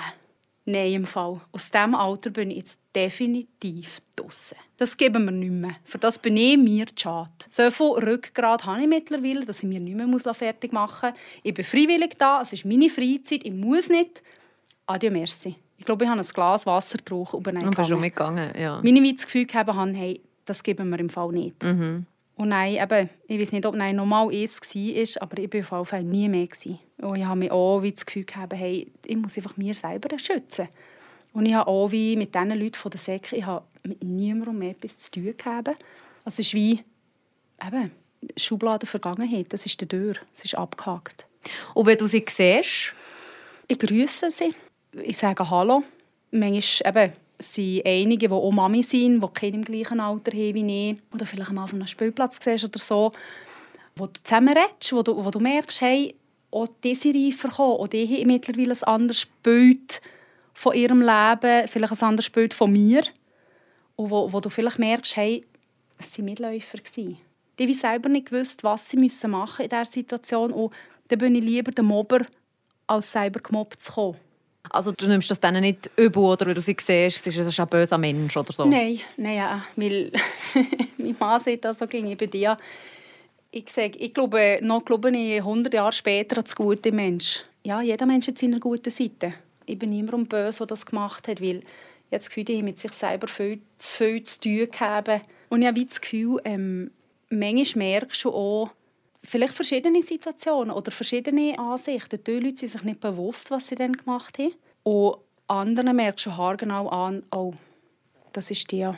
[0.65, 1.41] nein im Fall.
[1.51, 4.57] Aus diesem Alter bin ich jetzt definitiv draußen.
[4.77, 5.75] Das geben wir nicht mehr.
[5.83, 7.31] Für das bin ich mir schade.
[7.47, 11.19] So viel Rückgrat habe ich mittlerweile, dass ich mir nicht mehr fertig machen muss.
[11.43, 14.23] Ich bin freiwillig da, es ist meine Freizeit, ich muss nicht.
[14.85, 15.55] Adieu, merci.
[15.79, 18.81] Ich glaube, ich habe ein Glas Wasser getrunken und bin Und bist schon mitgegangen, ja.
[18.83, 21.63] Meine Gefühl gehabt habe, hey, das geben wir im Fall nicht.
[21.63, 22.05] Mhm.
[22.35, 25.91] Und nein, eben, ich weiß nicht, ob nein normal es war, aber ich war auf
[25.93, 26.47] jeden Fall nie mehr.
[26.47, 26.79] Gewesen.
[26.97, 30.19] Und ich habe mich auch wie das Gefühl gehabt, hey, ich muss einfach mir selber
[30.19, 30.67] schützen.
[31.31, 34.59] Und ich habe auch wie mit diesen Leuten von der Säcke, ich habe mit niemandem
[34.59, 35.69] mehr etwas zu tun gehabt.
[35.69, 35.77] Also
[36.25, 36.83] es ist wie,
[37.65, 37.91] eben,
[38.35, 41.25] Schublade Vergangenheit, das ist der Tür, es ist abgehakt.
[41.73, 42.93] Und wenn du sie siehst?
[43.67, 44.53] Ich grüße sie
[44.93, 45.83] ich sage Hallo.
[46.31, 50.91] Manchmal eben, sind einige, die auch Mami sind, die Kinder im gleichen Alter haben wie
[50.91, 51.01] ich.
[51.13, 53.13] Oder vielleicht mal auf einem Spielplatz siehst oder so.
[53.95, 56.15] Wo du zusammen redest, wo du, wo du merkst, hey,
[56.51, 60.01] auch diese reifer kommen, auch die haben mittlerweile ein anderes Bild
[60.53, 63.03] von ihrem Leben, vielleicht ein anderes Bild von mir.
[63.95, 65.45] Und wo, wo du vielleicht merkst, hey,
[65.97, 66.77] es waren Mitläufer.
[66.95, 67.17] Die
[67.59, 70.51] haben selber nicht gewusst, was sie machen müssen in dieser Situation.
[70.51, 70.73] Und
[71.09, 72.25] dann bin ich lieber der Mobber,
[72.87, 74.28] als selber gemobbt zu kommen.
[74.69, 77.67] Also du nimmst das denen nicht übel oder wenn du sie siehst, ist es ein
[77.67, 78.65] böser Mensch oder so?
[78.65, 80.11] Nein, nein ja, weil
[80.97, 82.57] mein Mann sieht das so bin ja,
[83.51, 87.43] Ich, sage, ich glaube, noch glaube ich 100 Jahre später an das gute Mensch.
[87.63, 89.33] Ja, jeder Mensch hat seine gute Seite.
[89.65, 91.57] Ich bin niemand böse, der das gemacht hat, weil
[92.11, 95.21] ich das Gefühl, ich mit sich selber viel zu viel zu tun haben.
[95.49, 96.91] Und ich habe das Gefühl, ähm,
[97.29, 98.71] manchmal merkst du auch,
[99.23, 102.23] vielleicht verschiedene Situationen oder verschiedene Ansichten.
[102.23, 104.53] Die Leute sind sich nicht bewusst, was sie dann gemacht haben.
[104.83, 107.53] Und andere merkst du haargenau an, oh,
[108.33, 108.89] das ist die,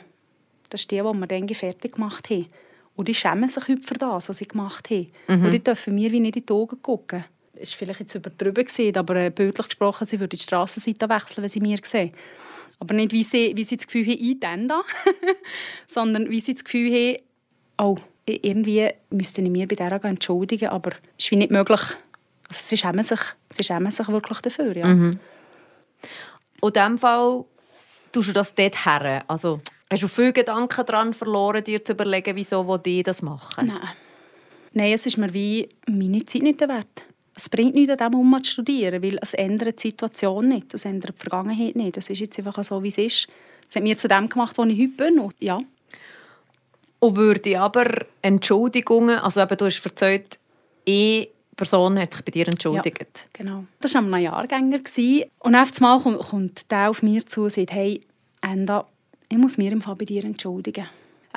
[0.70, 2.46] das ist die, die wir dann fertig gemacht haben.
[2.94, 5.10] Und die schämen sich heute für das, was sie gemacht haben.
[5.28, 5.44] Mhm.
[5.44, 7.24] Und die dürfen mir wie nicht in die Augen gucken.
[7.54, 11.42] Das war vielleicht jetzt übertrieben, gewesen, aber äh, bildlich gesprochen, sie würden die Strassenseite wechseln,
[11.42, 12.12] wenn sie mir sehen.
[12.78, 14.82] Aber nicht, wie sie, wie sie das Gefühl haben, ich dann da,
[15.86, 17.16] sondern wie sie das Gefühl haben,
[17.78, 21.80] oh, irgendwie müsste ich mir bei der entschuldigen, aber es ist wie nicht möglich.
[22.48, 24.86] Also sie, schämen sich, sie schämen sich wirklich dafür, ja.
[24.86, 25.18] Mhm.
[26.60, 27.44] Und in diesem Fall
[28.12, 29.24] tust du das dort her?
[29.26, 33.66] Also, hast du viele Gedanken daran verloren, dir zu überlegen, wieso die das machen?
[33.66, 33.88] Nein.
[34.74, 37.06] Nein, es ist mir wie meine Zeit nicht wert.
[37.34, 41.16] Es bringt nichts, an dem zu studieren, weil es ändert die Situation nicht, es ändert
[41.16, 41.96] die Vergangenheit nicht.
[41.96, 43.28] Es ist jetzt einfach so, wie es ist.
[43.68, 45.18] Es hat mir zu dem gemacht, wo ich heute bin.
[45.18, 45.58] Und ja,
[47.02, 50.38] und würde aber Entschuldigungen, also eben, du hast erzählt,
[50.86, 52.98] eine Person hat sich bei dir entschuldigt.
[53.00, 53.64] Ja, genau.
[53.80, 54.78] Das war ein Jahrgänger.
[55.40, 58.02] Und auf einmal kommt der auf mich zu und sagt, hey,
[58.40, 58.86] Enda,
[59.28, 60.86] ich muss mich im Fall bei dir entschuldigen.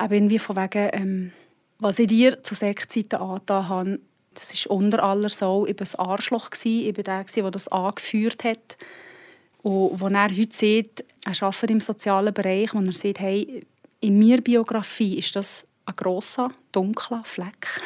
[0.00, 1.32] Eben irgendwie von wegen, ähm,
[1.80, 3.98] was ich dir zu Sektzeiten angetan habe,
[4.34, 5.62] das war unter aller Sau.
[5.62, 6.50] War ein Arschloch.
[6.62, 8.76] Ich war der, das angeführt hat.
[9.62, 13.66] Und wo er heute sieht, er arbeitet im sozialen Bereich, wo er sagt, hey,
[14.00, 17.80] in meiner Biografie ist das ein grosser, dunkler Fleck.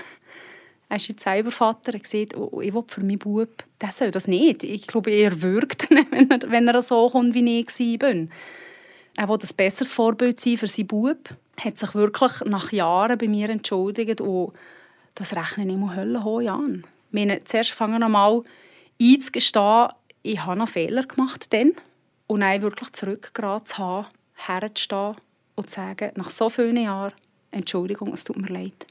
[0.89, 1.95] Er ist jetzt selber Vater.
[1.95, 4.65] Er sieht, oh, ich will für meinen Bub, der soll das nicht.
[4.65, 8.27] Ich glaube, er wirkt, wenn er, wenn er so kommt, wie ich war.
[9.17, 11.29] Er will ein besseres Vorbild sein für seinen Bub.
[11.57, 14.21] Er hat sich wirklich nach Jahren bei mir entschuldigt.
[14.21, 14.53] Und
[15.15, 16.85] das rechne ich immer höllenhoch an.
[17.09, 18.43] Ich meine, zuerst fangen wir mal
[19.01, 19.91] einzugestehen,
[20.23, 21.73] ich habe einen Fehler gemacht dann.
[22.27, 25.17] Und dann wirklich zurückgeraten zu haben, herzustehen
[25.61, 27.13] und zu sagen, nach so vielen Jahren,
[27.51, 28.87] Entschuldigung, es tut mir leid.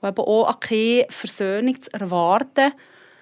[0.00, 2.72] Und eben auch keine Versöhnung zu erwarten,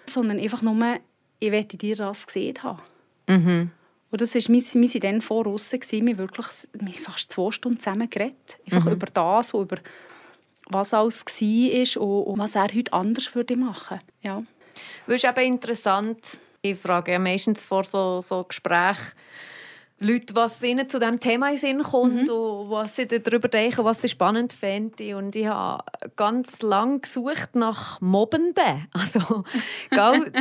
[0.06, 0.96] sondern einfach nur,
[1.38, 2.82] ich möchte dir das gesehen haben.
[3.28, 3.70] Mhm.
[4.10, 7.50] Und das ist, wir, wir waren dann vor uns, wir haben wirklich wir fast zwei
[7.50, 8.58] Stunden zusammen geredet.
[8.64, 8.92] Einfach mhm.
[8.92, 9.76] über das, über
[10.68, 14.04] was alles war und, und was er heute anders würde machen würde.
[14.22, 14.42] Ja.
[15.06, 16.18] Das ist eben interessant,
[16.62, 19.14] ich frage ja meistens vor so, so Gesprächen,
[20.02, 22.34] Leute, was ihnen zu diesem Thema in Sinn kommt mhm.
[22.34, 25.14] und was sie darüber denken, was sie spannend finden.
[25.14, 25.84] Und ich habe
[26.16, 28.88] ganz lange gesucht nach Mobbenden.
[28.92, 29.44] Also,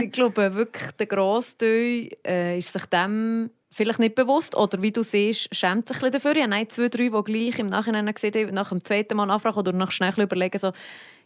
[0.01, 5.03] ich glaube wirklich, der Grossteil äh, ist sich dem vielleicht nicht bewusst oder wie du
[5.03, 6.35] siehst, schämt sich ein dafür.
[6.35, 9.73] Ich habe zwei, drei, die gleich im Nachhinein gesehen nach dem zweiten Mal nachfragen oder
[9.73, 10.71] nach schnell überlegen, so,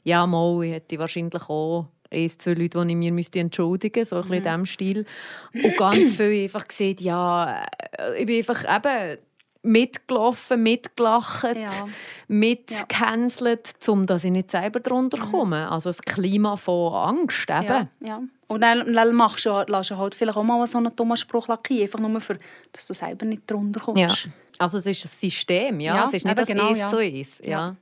[0.04, 4.16] ja, mal, ich hätte wahrscheinlich auch eins, zwei Leute, die ich mir müsste entschuldigen müsste,
[4.16, 5.06] so ein bisschen in diesem Stil.
[5.54, 7.66] Und ganz viel einfach gesehen, ja,
[7.98, 9.20] äh, ich bin einfach eben
[9.64, 11.88] mitgelaufen, mitgelacht, ja.
[12.28, 13.94] mitgecancelt, ja.
[13.94, 15.32] um dass ich nicht selber darunter mhm.
[15.32, 15.72] komme.
[15.72, 17.66] Also das Klima von Angst eben.
[17.66, 18.22] Ja, ja.
[18.48, 21.48] Und dann, dann machst du, lässt du halt vielleicht auch mal so einen dummen Spruch
[21.48, 22.38] lackieren, einfach nur, für,
[22.72, 24.26] dass du selber nicht darunter kommst.
[24.26, 24.32] Ja.
[24.60, 25.96] Also es ist ein System, ja.
[25.96, 26.90] ja es ist nicht das genau, ja.
[26.90, 27.44] zu ist.
[27.46, 27.74] Ja.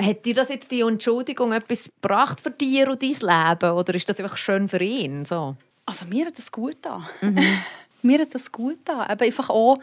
[0.00, 4.08] Hat dir das jetzt die Entschuldigung etwas gebracht für dir und dein Leben oder ist
[4.08, 5.24] das einfach schön für ihn?
[5.24, 5.56] So?
[5.86, 7.06] Also mir hat das gut an.
[7.20, 7.40] Mhm.
[8.02, 9.02] mir hat das gut an.
[9.02, 9.78] Aber einfach auch,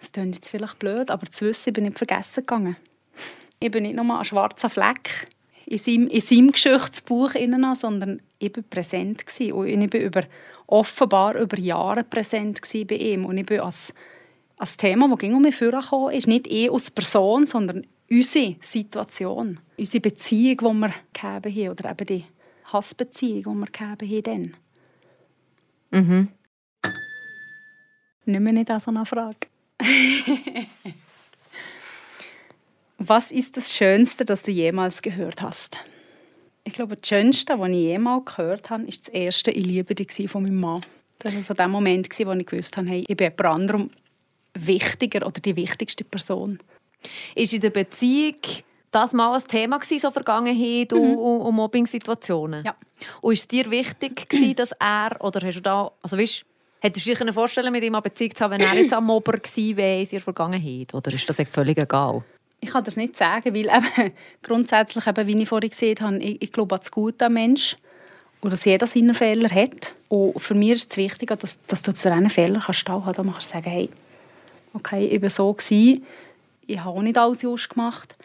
[0.00, 2.76] es klingt jetzt vielleicht blöd, aber zu wissen, ich bin nicht vergessen gegangen.
[3.60, 5.28] Ich bin nicht nur ein schwarzer Fleck
[5.66, 7.32] in seinem, in seinem Geschichtsbuch,
[7.74, 9.26] sondern ich war präsent.
[9.26, 9.52] Gewesen.
[9.52, 10.22] Und ich war über,
[10.66, 13.24] offenbar über Jahre präsent bei ihm.
[13.24, 13.94] Und ich bin als,
[14.56, 19.60] als Thema, das ging um mich vorgekommen ist, nicht ich als Person, sondern unsere Situation,
[19.78, 22.24] unsere Beziehung, die wir gegeben haben, oder eben die
[22.64, 24.52] Hassbeziehung, die wir gegeben haben.
[25.90, 26.02] Dann.
[26.02, 26.28] Mhm.
[28.26, 29.48] Nimm mir nicht an so eine Frage.
[32.98, 35.78] Was ist das Schönste, das du jemals gehört hast?
[36.64, 40.30] Ich glaube, das Schönste, was ich jemals gehört habe, ist das erste «Ich liebe dich»
[40.30, 40.82] von meinem Mann.
[41.18, 43.90] Das war so der Moment, wo ich gewusst habe, hey, ich bin jemand anderem
[44.52, 46.58] wichtiger oder die wichtigste Person.
[47.34, 48.36] Ist in der Beziehung
[48.90, 50.98] das mal ein Thema gewesen, so Vergangenheit mhm.
[50.98, 52.64] und, und Mobbing-Situationen?
[52.64, 52.74] Ja.
[53.20, 56.44] Und ist es dir wichtig gewesen, dass er, oder hast du da, also weißt,
[56.80, 59.32] hättest du dir vorstellen mit ihm eine Beziehung zu haben, wenn er jetzt am Mobber
[59.32, 60.92] gewesen wäre in seiner Vergangenheit?
[60.94, 62.22] Oder ist das völlig egal?
[62.60, 66.42] Ich kann das nicht sagen, weil eben, grundsätzlich, eben, wie ich vorhin gesehen habe, ich,
[66.42, 67.76] ich glaube an das Gute am Mensch
[68.40, 69.94] und dass jeder seine Fehler hat.
[70.08, 73.18] Und für mich ist es wichtig, dass, dass du zu diesen Fehlern kannst stehen kannst.
[73.18, 73.88] Dann kannst du sagen, hey,
[74.74, 76.04] okay, ich war so, gewesen,
[76.70, 78.16] ich habe auch nicht alles just gemacht,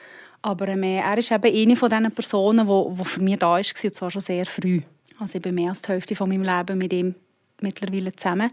[0.41, 3.95] Aber ähm, er ist eben eine von diesen Personen, die, für mich da war, und
[3.95, 4.81] zwar schon sehr früh.
[5.19, 7.15] Also ich bin mehr als die Hälfte von meinem Leben mit ihm
[7.61, 8.51] mittlerweile zusammen.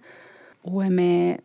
[0.62, 1.36] Und äh,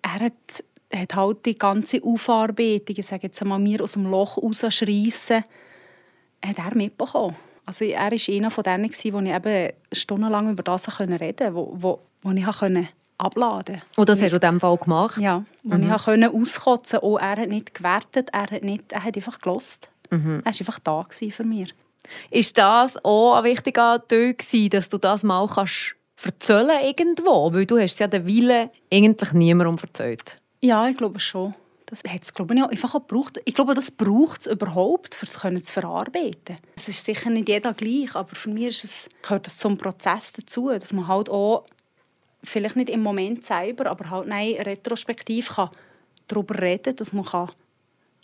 [0.00, 4.38] er hat, hat halt die ganze Aufarbeitung, ich sage jetzt einmal, mir aus dem Loch
[4.38, 5.44] rausschreissen,
[6.42, 7.36] hat er mitbekommen.
[7.66, 11.74] Also er war einer von denen, wo ich eben stundenlang über das reden konnte, wo,
[11.76, 12.88] wo, wo ich konnte
[13.20, 15.18] abladen Und das hast du in diesem Fall gemacht?
[15.18, 15.92] Ja, wo mhm.
[15.92, 17.24] ich konnte auskotzen konnte.
[17.24, 19.88] Er hat nicht gewertet, er hat, nicht, er hat einfach gelost.
[20.10, 20.42] Mhm.
[20.44, 21.74] Er war einfach da für mich.
[22.30, 24.34] Ist das auch ein wichtiger Teil
[24.70, 27.52] dass du das mal kannst erzählen irgendwo?
[27.52, 30.36] Weil du hast ja den Willen eigentlich niemandem erzählt.
[30.60, 31.54] Ja, ich glaube schon.
[31.86, 33.40] Das hat es, glaube ich, einfach auch gebraucht.
[33.44, 36.56] Ich glaube, das braucht es überhaupt, um es zu verarbeiten.
[36.76, 40.32] Es ist sicher nicht jeder gleich, aber für mich ist es, gehört das zum Prozess
[40.32, 41.66] dazu, dass man halt auch,
[42.42, 45.70] vielleicht nicht im Moment selber, aber halt nein, retrospektiv kann
[46.28, 47.50] darüber reden dass man kann,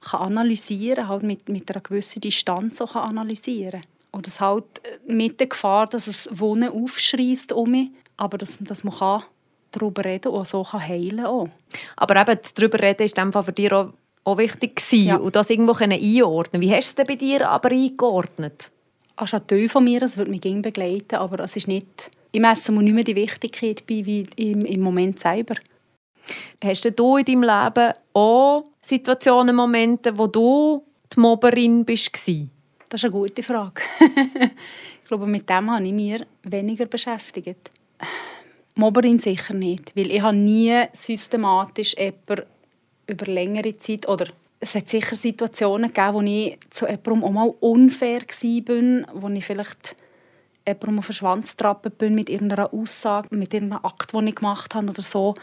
[0.00, 4.64] kann analysieren halt mit, mit einer gewissen Distanz auch kann analysieren Und das halt
[5.07, 9.24] mit der Gefahr, dass es Wohnen aufschreist um mich, aber dass, dass man kann
[9.72, 11.52] darüber reden und so kann heilen kann.
[11.96, 13.92] Aber eben, darüber reden ist in für dich auch,
[14.24, 15.16] auch wichtig gewesen, ja.
[15.16, 18.70] und das irgendwo einordnen Wie hast du es denn bei dir aber eingeordnet?
[19.16, 22.11] Es ist ein Teil von mir, das wird mich begleiten, aber es ist nicht...
[22.37, 25.55] Ich messe mir nicht mehr die Wichtigkeit bei, wie im, im Moment selber.
[26.62, 32.11] Hast du in deinem Leben auch Situationen, Momente, wo du die Mobberin bist?
[32.90, 33.81] Das ist eine gute Frage.
[35.03, 37.70] ich glaube, mit dem habe ich mich weniger beschäftigt.
[38.75, 42.44] Mobberin sicher nicht, weil ich habe nie systematisch jemanden
[43.07, 44.27] über längere Zeit oder
[44.61, 49.46] es hat sicher Situationen gegeben, wo ich zu jemandem auch mal unfair war, wo ich
[49.46, 49.96] vielleicht
[50.66, 54.74] jemandem auf den Schwanz getrappelt bin mit irgendeiner Aussage, mit irgendeinem Akt, den ich gemacht
[54.74, 55.35] habe oder so.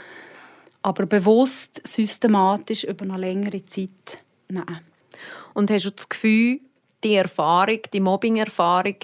[0.81, 4.81] Aber bewusst, systematisch, über eine längere Zeit, nein.
[5.53, 6.59] Und hast du das Gefühl,
[7.03, 8.95] die Erfahrung, die Mobbing-Erfahrung,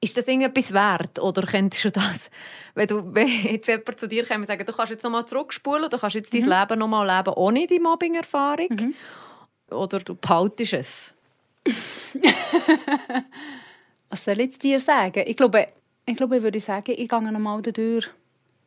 [0.00, 1.18] ist das irgendetwas wert?
[1.18, 2.30] Oder könntest du das
[2.78, 5.90] wenn, du, wenn jetzt jemand zu dir kommt und sagt, du kannst jetzt nochmal zurückspulen,
[5.90, 6.48] du kannst jetzt mhm.
[6.48, 8.68] dein Leben nochmal leben ohne die Mobbing-Erfahrung.
[8.70, 8.94] Mhm.
[9.70, 11.14] Oder du behaltest es.
[14.10, 15.24] Was soll ich dir sagen?
[15.26, 15.68] Ich glaube,
[16.06, 18.06] ich, glaube, ich würde sagen, ich gehe nochmal durch.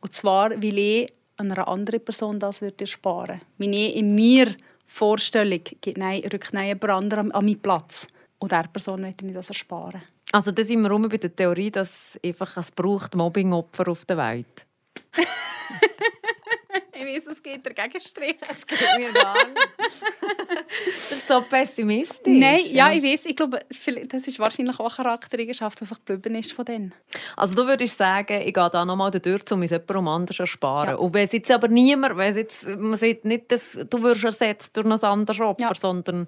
[0.00, 3.40] Und zwar, weil ich einer anderen Person das würde ersparen würde.
[3.58, 4.54] Wenn in mir
[4.86, 8.06] Vorstellung gibt, nein, rückt nein jemand anderem an meinen Platz.
[8.38, 10.02] Und dieser Person möchte ich das ersparen.
[10.32, 14.16] Also da sind wir rum bei der Theorie, dass einfach es braucht Mobbingopfer auf der
[14.16, 14.66] Welt.
[16.94, 18.36] ich weiß, es geht der Gegenstrich.
[18.40, 19.68] Das geht mir gar nicht.
[20.86, 22.20] das ist so pessimistisch.
[22.26, 23.26] Nein, ja, ich weiß.
[23.26, 23.60] Ich glaube,
[24.08, 26.94] das ist wahrscheinlich auch eine Charaktereigenschaft, die einfach geblieben ist von denen.
[27.36, 30.90] Also du würdest sagen, ich gehe da nochmal durch, um es jemandem anders zu ersparen.
[30.90, 30.96] Ja.
[30.96, 34.24] Und wenn es jetzt aber niemand, wenn es jetzt, man sieht nicht, dass du wirst
[34.24, 35.74] ersetzt durch ein anderes Opfer, ja.
[35.74, 36.26] sondern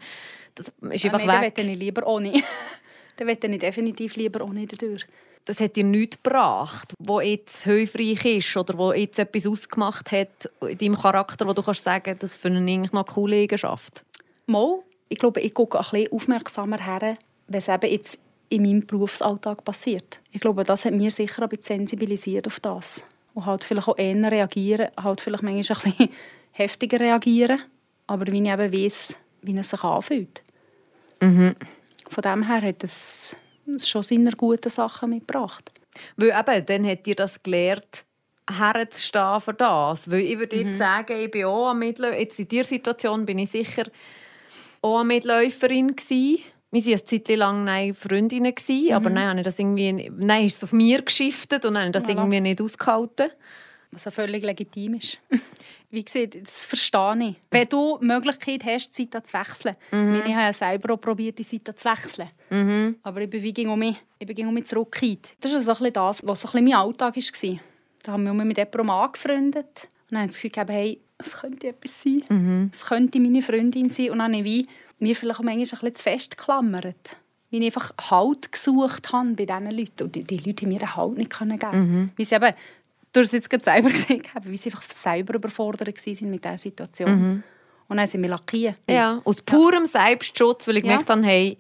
[0.55, 1.55] das ist einfach ja, nein, weg.
[1.57, 2.33] Dann ich lieber ohne.
[3.17, 5.05] dann möchte ich definitiv lieber ohne durch.
[5.47, 10.51] Das hat dir nichts gebracht, wo jetzt hilfreich ist oder wo jetzt etwas ausgemacht hat
[10.63, 14.05] in deinem Charakter, wo du kannst sagen, das finde ich eigentlich noch eine coole Eigenschaft.
[14.47, 14.79] Mal,
[15.09, 20.21] ich glaube, ich gucke ein bisschen aufmerksamer her, es eben jetzt in meinem Berufsalltag passiert.
[20.31, 23.03] Ich glaube, das hat mir sicher ein bisschen sensibilisiert auf das.
[23.35, 26.09] Und halt vielleicht auch eher reagieren, halt vielleicht manchmal ein bisschen
[26.53, 27.63] heftiger reagieren,
[28.07, 30.43] aber wie ich eben weiss, wie es sich anfühlt.
[31.21, 31.57] Mhm.
[32.09, 33.37] Von dem her hat es
[33.79, 35.71] schon seine guten Sachen mitgebracht.
[36.17, 38.05] Weil eben, dann hat dir das gelernt,
[38.51, 40.11] herzustehen für das.
[40.11, 40.79] Weil ich würde jetzt mhm.
[40.79, 42.21] sagen, ich bin auch Mitläuferin.
[42.21, 43.85] Jetzt in dieser Situation bin ich sicher
[44.83, 46.43] auch eine Mitläuferin gewesen.
[46.71, 48.93] Wir waren eine Zeit lang Freundinnen, mhm.
[48.93, 51.87] aber dann habe ich das irgendwie, nein, ist es auf mir geschiftet und dann habe
[51.87, 52.19] ich das voilà.
[52.19, 53.31] irgendwie nicht ausgehalten.
[53.93, 55.21] Was auch völlig legitim ist.
[55.95, 57.37] Wie gesagt, das verstehe ich.
[57.51, 59.77] Wenn du die Möglichkeit hast, die Seite zu wechseln.
[59.93, 60.23] Mhm.
[60.27, 62.29] Ich habe ja selber auch probiert, die Seite zu wechseln.
[62.51, 62.97] Mhm.
[63.03, 65.37] Aber ich bin wie um mich, ich bin um mich zurückgekehrt.
[65.41, 67.59] Das ist also das, was so ein mein Alltag war.
[68.03, 69.89] Da haben wir mit jemandem angefreundet.
[70.11, 72.23] Und dann habe ich das Gefühl gehabt, hey, es könnte etwas sein.
[72.29, 72.71] Mhm.
[72.73, 74.11] Es könnte meine Freundin sein.
[74.11, 74.67] Und dann habe ich
[74.99, 77.17] mir vielleicht auch manchmal ein bisschen zu fest geklammert.
[77.51, 80.03] Wie ich einfach Halt gesucht habe bei diesen Leuten.
[80.03, 82.11] Und die, die Leute haben mir den Halt nicht geben mhm.
[82.17, 82.53] Weil sie eben
[83.15, 87.11] du hast es jetzt selber gesehen, wie sie einfach selber überfordert waren mit dieser Situation.
[87.11, 87.43] Mhm.
[87.89, 88.77] Und dann sind wir lackiert.
[88.89, 89.87] Ja, aus purem.
[89.87, 90.93] Selbstschutz, weil ich ja.
[90.93, 91.59] gemerkt habe, hey,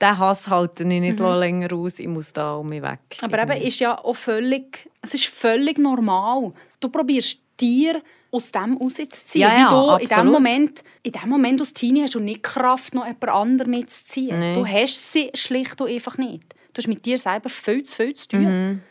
[0.00, 1.26] den Hass halte ich nicht mhm.
[1.38, 3.00] länger aus, ich muss da um mich weg.
[3.22, 6.52] Aber eben ist ja auch völlig, es ist völlig normal.
[6.80, 9.42] Du probierst dir aus dem rauszuziehen.
[9.42, 12.42] Ja, ja, Wie du in dem, Moment, in dem Moment als Teenie hast du nicht
[12.42, 14.38] Kraft, noch jemand anderen mitzuziehen.
[14.38, 14.54] Nee.
[14.54, 16.54] Du hast sie schlicht und einfach nicht.
[16.72, 18.42] Du hast mit dir selber viel zu viel zu tun.
[18.42, 18.82] Mhm.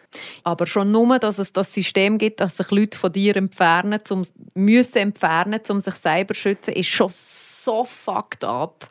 [0.44, 4.24] Aber schon nur, dass es das System gibt, dass sich Leute von dir entfernen, zum,
[4.54, 8.88] müssen entfernen, um sich selber zu schützen, ist schon so fucked up.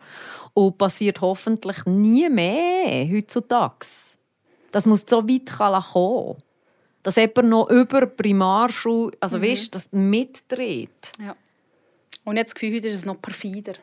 [0.55, 3.87] und passiert hoffentlich nie mehr heutzutage.
[4.72, 6.43] Das muss so weit kommen
[7.05, 9.43] dass jemand noch über Primarschule, also mhm.
[9.43, 11.12] weißt, das mitdreht.
[11.20, 11.37] Ja.
[12.25, 13.75] Und jetzt das Gefühl, heute ist es noch perfider.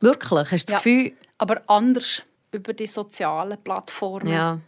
[0.00, 0.50] Wirklich?
[0.52, 0.76] Hast du das ja.
[0.78, 1.12] Gefühl?
[1.38, 2.22] Aber anders
[2.52, 4.32] über die sozialen Plattformen.
[4.32, 4.60] Ja.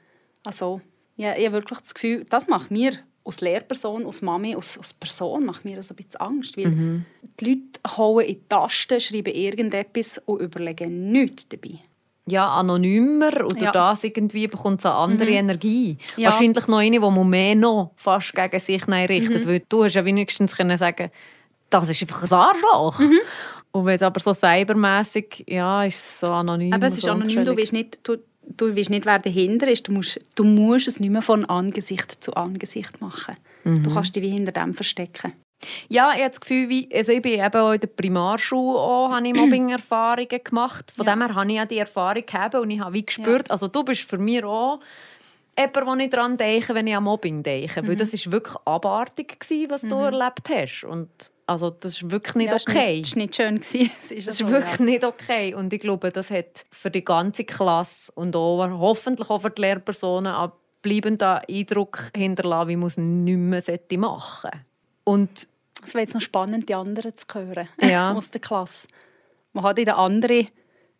[0.43, 0.81] Also,
[1.17, 2.93] ja, ich habe wirklich das Gefühl, das macht mir
[3.25, 7.07] als Lehrperson, als Mami, als, als Person macht mir das ein bisschen Angst, weil mhm.
[7.41, 11.81] die Leute hauen in die Tasten, schreiben irgendetwas und überlegen nichts dabei
[12.27, 13.73] ja, anonymer oder ja.
[13.73, 15.37] das irgendwie bekommt es eine andere mhm.
[15.37, 15.99] Energie.
[16.17, 16.31] Ja.
[16.31, 19.45] Wahrscheinlich noch eine, die man mehr noch fast gegen sich richtet.
[19.45, 19.49] Mhm.
[19.49, 21.11] Weil du hast ja wenigstens können sagen
[21.71, 22.99] das ist einfach ein Arschloch.
[22.99, 23.19] Mhm.
[23.73, 26.73] Und wenn es aber so cybermäßig ja, ist es so anonym.
[26.73, 29.89] Aber es ist anonym, du weißt nicht, du, du weißt nicht, wer dahinter ist.
[29.89, 33.37] Du musst, du musst es nicht mehr von Angesicht zu Angesicht machen.
[33.65, 33.83] Mhm.
[33.83, 35.33] Du kannst dich wie hinter dem verstecken.
[35.89, 39.11] Ja, ich habe das Gefühl, wie, also ich bin eben auch in der Primarschule auch,
[39.11, 40.93] habe ich Mobbing-Erfahrungen gemacht.
[40.97, 41.15] Von ja.
[41.15, 43.53] dem her habe ich ja die Erfahrung gehabt und ich habe wie gespürt, ja.
[43.53, 44.81] also du bist für mich auch
[45.59, 47.83] jemand, wo ich daran denke, wenn ich an Mobbing denke.
[47.83, 47.89] Mhm.
[47.89, 49.39] Weil das war wirklich abartig,
[49.69, 49.89] was mhm.
[49.89, 50.85] du erlebt hast.
[50.85, 53.03] Und also das ist wirklich nicht ja, okay.
[53.03, 53.59] Das war nicht schön.
[53.59, 53.75] Das
[54.11, 54.85] ist, das ist wirklich ja.
[54.85, 55.55] nicht okay.
[55.55, 59.61] Und ich glaube, das hat für die ganze Klasse und auch, hoffentlich auch für die
[59.61, 63.37] Lehrpersonen einen bleibenden Eindruck hinterlassen, wie man es nicht
[63.91, 64.61] mehr machen sollte.
[65.05, 65.49] Und
[65.83, 68.13] es wäre jetzt noch spannend, die anderen zu hören ja.
[68.13, 68.89] aus der Klasse.
[69.53, 70.47] Man hat in der anderen,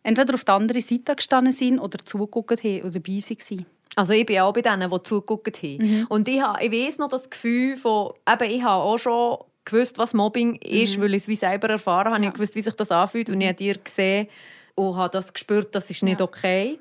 [0.03, 3.65] entweder auf der anderen Seite gestanden sind oder zugeguckt haben oder dabei waren.
[3.95, 5.77] Also ich bin auch bei denen, die zugeguckt haben.
[5.77, 6.05] Mhm.
[6.09, 9.97] Und ich, habe, ich weiss noch das Gefühl von, eben, ich habe auch schon gewusst,
[9.97, 11.01] was Mobbing ist, mhm.
[11.01, 12.23] weil ich es wie selber erfahren habe.
[12.23, 12.29] Ja.
[12.29, 14.27] Ich gewusst, wie sich das anfühlt und ich habe dir gesehen
[14.75, 16.25] und habe das gespürt, das ist nicht ja.
[16.25, 16.79] okay.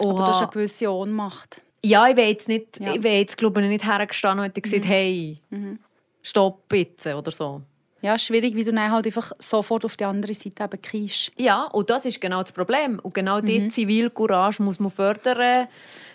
[0.00, 1.60] Und Aber das ist eine gewisse Ohnmacht.
[1.82, 2.94] Ja, ich will jetzt, nicht, ja.
[2.94, 4.88] ich will jetzt glaube ich, nicht hergestanden und gesagt, mhm.
[4.88, 5.78] hey, mhm
[6.24, 7.60] stopp bitte oder so.
[8.00, 11.32] Ja, schwierig, wie du dann halt einfach sofort auf die andere Seite eben kriegst.
[11.36, 12.98] Ja, und das ist genau das Problem.
[12.98, 13.46] Und genau mhm.
[13.46, 15.68] diese Zivilcourage muss man fördern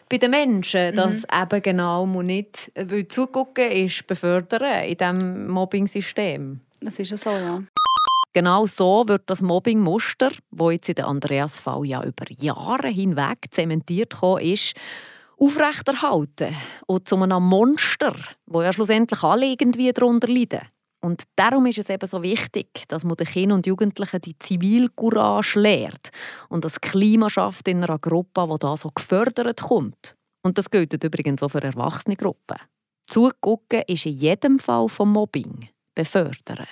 [0.09, 0.95] bei den Menschen, mhm.
[0.95, 6.61] dass eben genau man nicht weil zugucken ist befördern in diesem Mobbing-System.
[6.81, 7.61] Das ist ja so, ja.
[8.33, 14.13] Genau so wird das Mobbing-Muster, das jetzt in der Andreas-Fall ja über Jahre hinweg zementiert
[14.41, 14.75] ist,
[15.37, 16.55] aufrechterhalten
[16.85, 18.13] und zu einem Monster,
[18.45, 20.61] wo ja schlussendlich alle irgendwie darunter leiden.
[21.01, 25.59] Und darum ist es eben so wichtig, dass man den Kindern und Jugendlichen die Zivilcourage
[25.59, 26.09] lehrt
[26.49, 30.15] und das Klima schafft in einer Gruppe, wo da so gefördert kommt.
[30.43, 32.57] Und das gilt übrigens auch für erwachsene Gruppen.
[33.07, 36.67] Zugucken ist in jedem Fall vom Mobbing befördern.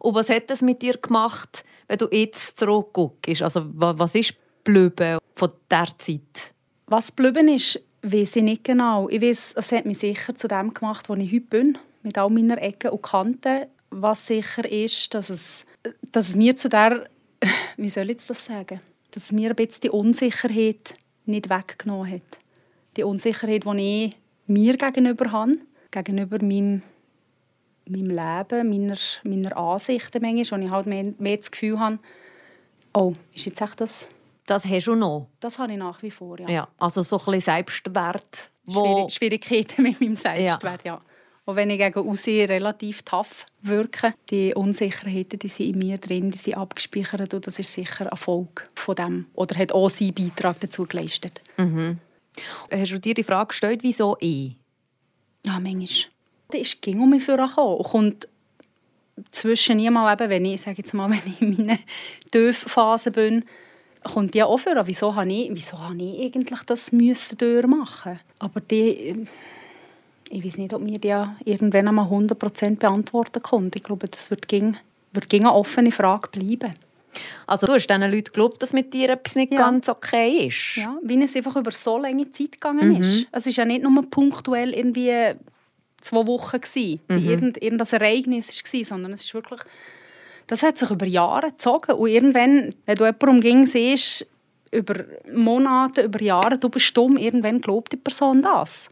[0.00, 3.42] Und was hat das mit dir gemacht, wenn du jetzt zurückguckst?
[3.42, 6.54] Also was ist geblieben von dieser Zeit?
[6.86, 9.08] Was geblieben ist, weiß ich nicht genau.
[9.08, 12.30] Ich weiß, es hat mich sicher zu dem gemacht, wo ich heute bin, mit all
[12.30, 13.66] meinen Ecken und Kanten.
[13.90, 15.66] Was sicher ist, dass es,
[16.10, 17.08] dass es mir zu der,
[17.76, 18.80] wie soll ich das sagen,
[19.10, 20.94] dass es mir ein bisschen die Unsicherheit
[21.26, 22.38] nicht weggenommen hat.
[22.96, 25.58] Die Unsicherheit, die ich mir gegenüber habe,
[25.90, 26.82] gegenüber meinem,
[27.86, 31.98] meinem Leben, meiner, meiner Ansichten manchmal, wo ich halt mehr, mehr das Gefühl habe,
[32.94, 34.08] oh, ist jetzt echt das
[34.46, 35.28] das hast du noch?
[35.40, 36.48] Das habe ich nach wie vor, ja.
[36.48, 38.50] ja also so ein bisschen Selbstwert.
[38.64, 39.08] Wo...
[39.08, 40.94] Schwierigkeiten mit meinem Selbstwert, ja.
[40.94, 41.00] ja.
[41.44, 46.30] Und wenn ich gegen aussehen relativ tough wirke, die Unsicherheiten, die sind in mir drin,
[46.30, 50.60] die sind abgespeichert und das ist sicher Erfolg von dem oder hat auch seinen Beitrag
[50.60, 51.40] dazu geleistet.
[51.56, 51.98] Mhm.
[52.70, 54.56] Hast du dir die Frage gestellt, wieso ich?
[55.44, 56.12] Ja, manchmal.
[56.50, 58.28] Das ist ging um mich vorgekommen und kommt
[59.30, 61.78] zwischen niemals eben, wenn ich, sage jetzt mal, wenn ich in meiner
[62.30, 63.44] Tiefphase bin,
[64.04, 68.60] kommt ja auch vor, wieso habe ich, wieso habe ich eigentlich das müssen durchmachen Aber
[68.60, 69.26] die,
[70.32, 71.14] ich weiß nicht, ob mir die
[71.44, 73.78] irgendwann einmal 100% beantworten konnte.
[73.78, 74.76] Ich glaube, das wird, ging,
[75.12, 76.72] wird ging eine offene Frage bleiben.
[77.46, 79.58] Also du hast diesen Leuten geglaubt, dass mit dir etwas nicht ja.
[79.58, 80.76] ganz okay ist?
[80.76, 83.02] Ja, wie es einfach über so lange Zeit gegangen mhm.
[83.02, 83.26] ist.
[83.30, 85.34] Es war ja nicht nur punktuell irgendwie
[86.00, 87.16] zwei Wochen, gewesen, mhm.
[87.16, 89.60] wie irgendein Ereignis war, sondern es ist wirklich
[90.46, 91.92] das hat sich über Jahre gezogen.
[91.92, 94.26] Und irgendwann, wenn du jemanden umging siehst,
[94.70, 98.90] über Monate, über Jahre, du bist stumm, irgendwann glaubt die Person das.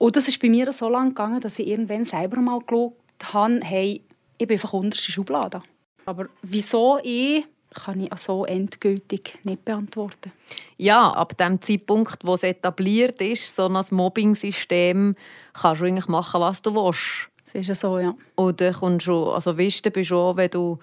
[0.00, 2.96] Und das ist bei mir so lange gegangen, dass ich irgendwann selber mal geglaubt
[3.34, 4.02] habe, hey,
[4.38, 5.62] ich bin einfach unterste Schublade.
[6.06, 7.44] Aber wieso ich,
[7.74, 10.32] kann ich so endgültig nicht beantworten.
[10.78, 15.16] Ja, ab dem Zeitpunkt, wo es etabliert ist, so ein Mobbing-System,
[15.52, 17.28] kannst du eigentlich machen, was du willst.
[17.44, 18.10] Das ist ja so, ja.
[18.36, 20.78] Oder kommst du, also weißt du, bist auch, wenn du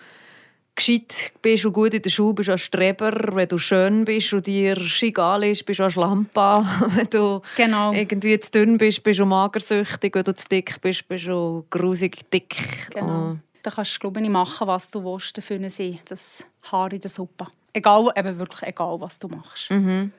[0.77, 3.11] gescheit bist und gut in der Schule bist, du ein Streber.
[3.33, 6.65] Wenn du schön bist und dir egal ist, bist du ein Schlampe.
[6.95, 7.91] Wenn du genau.
[7.91, 10.15] irgendwie zu dünn bist, bist du magersüchtig.
[10.15, 12.89] Wenn du zu dick bist, bist du grusig dick.
[12.91, 13.35] Genau.
[13.63, 15.99] Da kannst du, glaube ich, machen, was du willst dafür sein.
[16.05, 17.47] Das Haar in der Suppe.
[17.73, 19.69] Egal, eben wirklich egal, was du machst.
[19.71, 20.11] Mhm.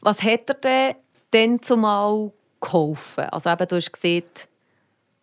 [0.00, 0.96] Was hat er denn
[1.30, 3.24] dann zumal geholfen?
[3.26, 4.24] Also eben, du hast gesehen,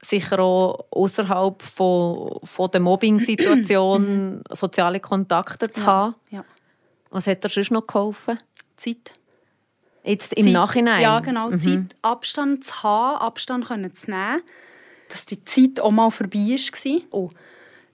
[0.02, 6.16] sicher auch außerhalb von, von der Mobbing-Situation soziale Kontakte zu haben.
[6.30, 6.46] Ja.
[7.10, 8.38] Was hat dir sonst noch geholfen?
[8.78, 9.14] Zeit.
[10.04, 11.02] Jetzt im Zeit- Nachhinein?
[11.02, 11.50] Ja, genau.
[11.50, 11.60] Mhm.
[11.60, 14.42] Zeit, Abstand zu haben, Abstand können zu nehmen.
[15.10, 17.20] Dass die Zeit auch mal vorbei war.
[17.20, 17.34] Und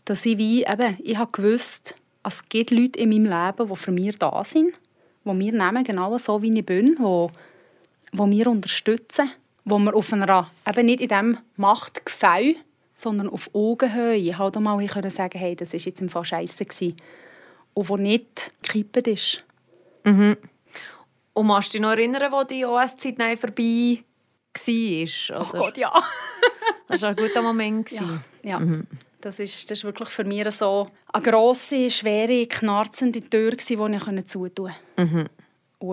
[0.06, 3.92] dass ich wie, eben, ich habe gewusst, es gibt Leute in meinem Leben, die für
[3.92, 4.74] mich da sind,
[5.24, 7.28] die mir nehmen, genau so wie ich bin, die,
[8.18, 9.32] die mir unterstützen,
[9.66, 12.56] wo wir auf einer, eben nicht in diesem Machtgefälle,
[12.94, 16.66] sondern auf Augenhöhe halt mal hier können sagen hey, das war jetzt im Fall scheisse
[16.66, 16.96] gewesen.
[17.74, 19.44] Und wo nicht gekippt ist.
[21.34, 24.04] Und kannst du dich noch erinnern, wo die OS-Zeit vorbei
[24.54, 25.42] war?
[25.42, 25.60] Oh Oder?
[25.60, 25.92] Gott, ja.
[26.88, 27.90] Das war ein guter Moment.
[27.92, 28.62] Ja, ja.
[29.20, 34.26] Das, ist, das ist wirklich für mich so eine grosse, schwere, knarzende Tür, die ich
[34.28, 34.74] zutun konnte.
[34.98, 35.30] Und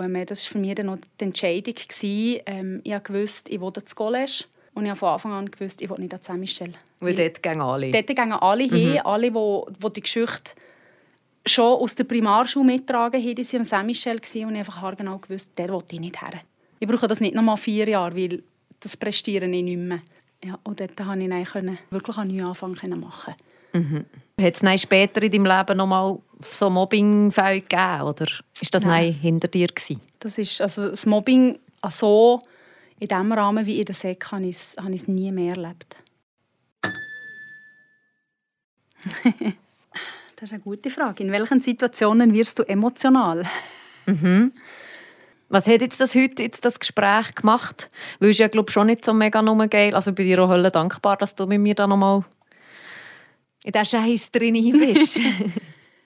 [0.01, 1.75] ähm, das war für mich dann noch die Entscheidung.
[2.03, 4.45] Ähm, ich wusste, ich will ins College.
[4.75, 6.73] Und ich habe von Anfang an gewusst, ich will nicht an Saint-Michel.
[7.01, 7.91] Weil dort gehen alle.
[7.91, 10.53] Dort gehen alle hin, alle, die, die die Geschichte
[11.45, 15.51] schon aus der Primarschule mittragen, haben, die waren am gewesen und ich einfach haargenau gewusst,
[15.57, 16.41] der will ich nicht her.
[16.79, 18.43] Ich brauche das nicht noch mal vier Jahre, weil
[18.81, 20.01] das prestiere ich nicht mehr.
[20.45, 23.07] Ja, und dort konnte ich dann wirklich einen neuen Anfang können
[23.73, 24.07] machen.
[24.41, 28.03] Hat es später in deinem Leben noch mal so Mobbingfälle gegeben?
[28.03, 28.27] Oder
[28.61, 29.13] ist das Nein.
[29.13, 29.69] Hinter dir?
[29.69, 30.01] Gewesen?
[30.19, 31.59] Das ist, also das Mobbing
[31.91, 32.41] so
[32.99, 35.57] in dem Rahmen wie in der Sek habe ich es habe ich es nie mehr
[35.57, 35.97] erlebt.
[40.37, 41.25] das ist eine gute Frage.
[41.25, 43.45] In welchen Situationen wirst du emotional?
[45.49, 47.91] Was hat jetzt das heute jetzt das Gespräch gemacht?
[48.21, 49.95] Weil es ja glaube schon nicht so mega nur geil.
[49.95, 52.25] Also ich bin dir auch hölle dankbar, dass du mit mir da noch mal
[53.65, 55.21] in diesen Scheiß drin bist.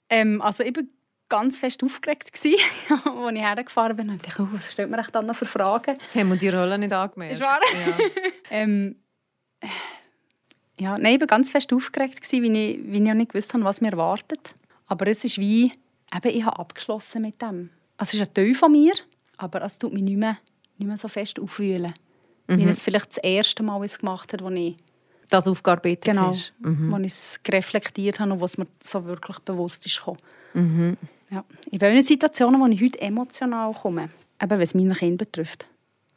[0.09, 0.83] Ähm, also ich war
[1.29, 4.09] ganz fest aufgeregt, als ich hergefahren bin.
[4.09, 5.95] Und dachte, oh, was stellt echt dann noch für Fragen?
[6.15, 7.37] Haben wir die Rolle nicht angemeldet?
[7.37, 7.59] Ist wahr?
[7.85, 7.97] Ja.
[8.49, 8.95] Ähm,
[10.79, 13.65] ja, nein, ich war ganz fest aufgeregt, wie ich, wie ich auch nicht gewusst habe,
[13.65, 14.55] was mir erwartet.
[14.85, 15.73] Aber es ist wie,
[16.15, 17.71] eben, ich habe abgeschlossen mit dem.
[17.97, 18.93] Also es ist ein Teil von mir,
[19.35, 20.37] aber es tut mich nicht mehr,
[20.77, 21.93] nicht mehr so fest aufwühlen.
[22.47, 24.77] Wie ich es vielleicht das erste Mal gemacht habe, als ich,
[25.29, 26.53] Das aufgearbeitet genau, hast.
[26.59, 30.97] wo ich es reflektiert habe und was mir so wirklich bewusst ist gekommen.
[31.29, 31.43] Ja.
[31.69, 34.07] In welchen Situationen, wo ich heute emotional komme,
[34.41, 35.67] eben wenn es meine Kinder betrifft,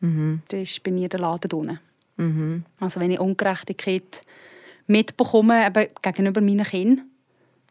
[0.00, 2.64] das ist bei mir der Laden unten.
[2.78, 4.20] Also wenn ich Ungerechtigkeit
[4.86, 7.06] mitbekomme eben gegenüber meinen Kindern,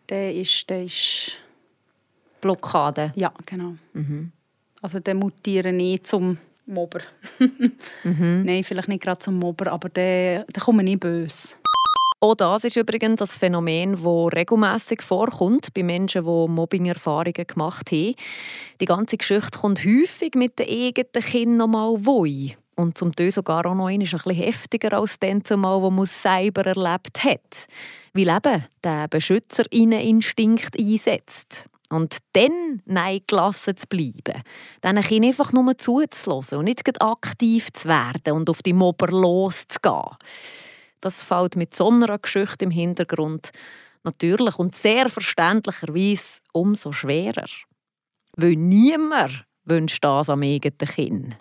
[0.08, 1.38] dann ist, dann ist
[2.42, 3.14] Blockade.
[3.16, 3.76] ja genau.
[4.82, 6.38] Also dann mutiere ich zum
[6.70, 7.02] Mobber.
[8.04, 11.56] Nein, vielleicht nicht gerade zum Mobber, aber dann, dann komme ich böse.
[12.22, 18.16] Auch das ist übrigens das Phänomen, das regelmäßig vorkommt bei Menschen, die Mobbing-Erfahrungen gemacht haben.
[18.82, 22.58] Die ganze Geschichte kommt häufig mit den eigenen Kindern noch mal woi.
[22.76, 26.66] Und zum Teil sogar auch noch ein bisschen heftiger als den zumal, wo man selber
[26.66, 27.68] erlebt hat.
[28.14, 31.70] Weil eben der Beschützerinneninstinkt einsetzt.
[31.90, 34.44] Und dann nein gelassen zu bleiben.
[34.84, 40.16] Diesen Kindern einfach nur zuzulassen und nicht aktiv zu werden und auf die Mobber loszugehen.
[41.02, 43.52] Das fällt mit so einer Geschichte im Hintergrund
[44.04, 47.48] natürlich und sehr verständlicherweise umso schwerer.
[48.36, 51.36] Weil niemand wünscht das am eigenen Kind.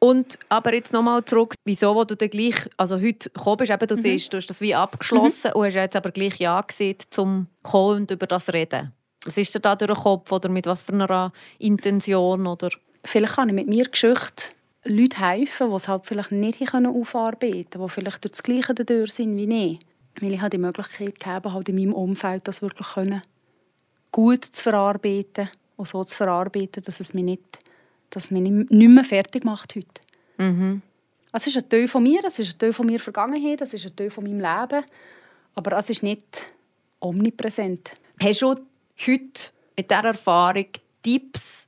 [0.00, 3.86] Und aber jetzt nochmal zurück, wieso wo du dann gleich, also heute gekommen bist, eben,
[3.86, 7.48] du siehst, du hast das wie abgeschlossen und hast jetzt aber gleich Ja gesehen, zum
[7.62, 8.92] kommen und über das zu reden.
[9.28, 12.46] Was ist dir da durch den Kopf oder mit was für einer Intention?
[12.46, 12.70] Oder?
[13.04, 14.54] Vielleicht kann ich mit mir Geschichte
[14.84, 19.12] Leute helfen, die es halt vielleicht nicht aufarbeiten können, die vielleicht durch das Gleiche dadurch
[19.12, 19.80] sind wie ich.
[20.18, 23.20] Weil ich habe die Möglichkeit gegeben, halt in meinem Umfeld das wirklich können,
[24.12, 27.58] gut zu verarbeiten und so zu verarbeiten, dass es mich nicht,
[28.08, 30.00] dass es mich nicht mehr fertig macht heute.
[31.32, 33.84] Es ist ein Teil von mir, es ist ein Teil von mir Vergangenheit, es ist
[33.84, 34.84] ein Teil von meinem Leben,
[35.54, 36.50] aber es ist nicht
[37.00, 37.92] omnipräsent.
[38.20, 38.56] Hast du
[39.06, 40.66] heute mit dieser Erfahrung
[41.02, 41.66] Tipps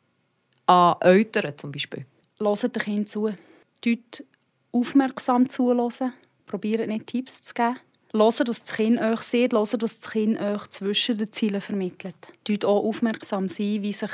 [0.67, 2.07] an Eltern zum Beispiel?
[2.39, 3.35] Hört den Kindern zu.
[3.83, 4.25] Dort
[4.73, 6.13] aufmerksam zuhören.
[6.47, 7.77] Probiert nicht Tipps zu geben.
[8.13, 9.53] Hört, was das Kind euch sieht.
[9.53, 12.17] Hört, was das Kind euch zwischen den Zielen vermittelt.
[12.45, 14.11] Dort auch aufmerksam sein, wie sich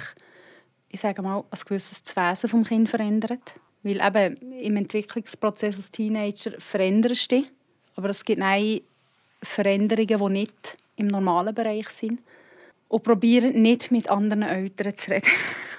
[0.89, 3.55] ich sage mal, ein gewisses Wesen vom Kind verändert.
[3.83, 7.49] Weil eben im Entwicklungsprozess als Teenager veränderst du dich.
[7.97, 8.81] Aber es gibt nein
[9.43, 12.21] Veränderungen, die nicht im normalen Bereich sind.
[12.89, 15.29] Und probieren nicht mit anderen Eltern zu reden.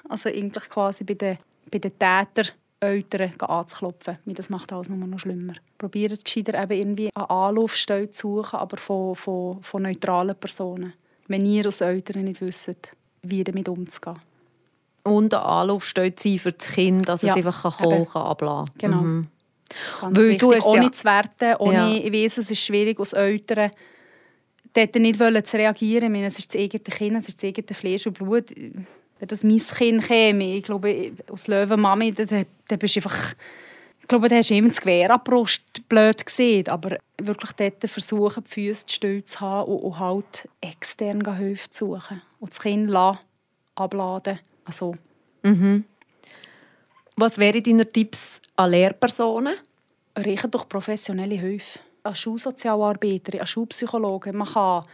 [0.10, 1.38] Also eigentlich quasi bei den,
[1.70, 2.48] bei den Tätern
[2.80, 4.18] Eltern anzuklopfen.
[4.26, 5.54] Das macht alles nur noch schlimmer.
[5.78, 10.94] Probieren gescheiter eben irgendwie eine Anlaufstelle zu suchen, aber von, von, von neutralen Personen.
[11.28, 12.92] Wenn ihr als Eltern nicht wisst,
[13.24, 14.20] wie damit umzugehen.
[15.04, 19.02] Und eine Anlaufstelle sein für das Kind, dass ja, es einfach kommen kann, Genau.
[19.02, 19.28] Mhm.
[20.00, 20.92] Ganz Weil wichtig, du ohne ja.
[20.92, 22.06] zu werten, ohne, ja.
[22.06, 23.72] ich weiss, es ist schwierig als Eltern,
[24.78, 26.06] dort nicht zu reagieren.
[26.06, 28.52] Ich meine, es ist das eigene Kind, es ist das eigene Fleisch und Blut.
[28.56, 33.34] Wenn das mein Kind käme, ich glaube, als Löwenmami, dann, dann bist du einfach...
[34.00, 36.70] Ich glaube, da hast du immer das Gewehr an die Brust blöd gesehen.
[36.70, 41.96] Aber wirklich dort versuchen, die Füße still zu haben und, und halt extern Hilfe zu
[41.96, 42.22] suchen.
[42.40, 43.20] Und das Kind lassen,
[43.76, 44.40] abladen.
[44.64, 44.96] Also.
[45.44, 45.84] Mhm.
[47.18, 49.56] Was wären deine Tipps an Lehrpersonen?
[50.16, 51.80] Reichen durch professionelle Hilfe.
[52.08, 54.38] An Schulsozialarbeiter, an Schulpsychologen.
[54.38, 54.86] Man kann,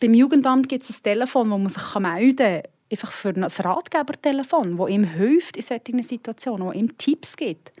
[0.00, 2.70] beim Jugendamt gibt es ein Telefon, wo man sich melden kann.
[2.90, 7.72] Einfach für ein Ratgebertelefon, das ihm hilft in solchen Situationen, das ihm Tipps gibt.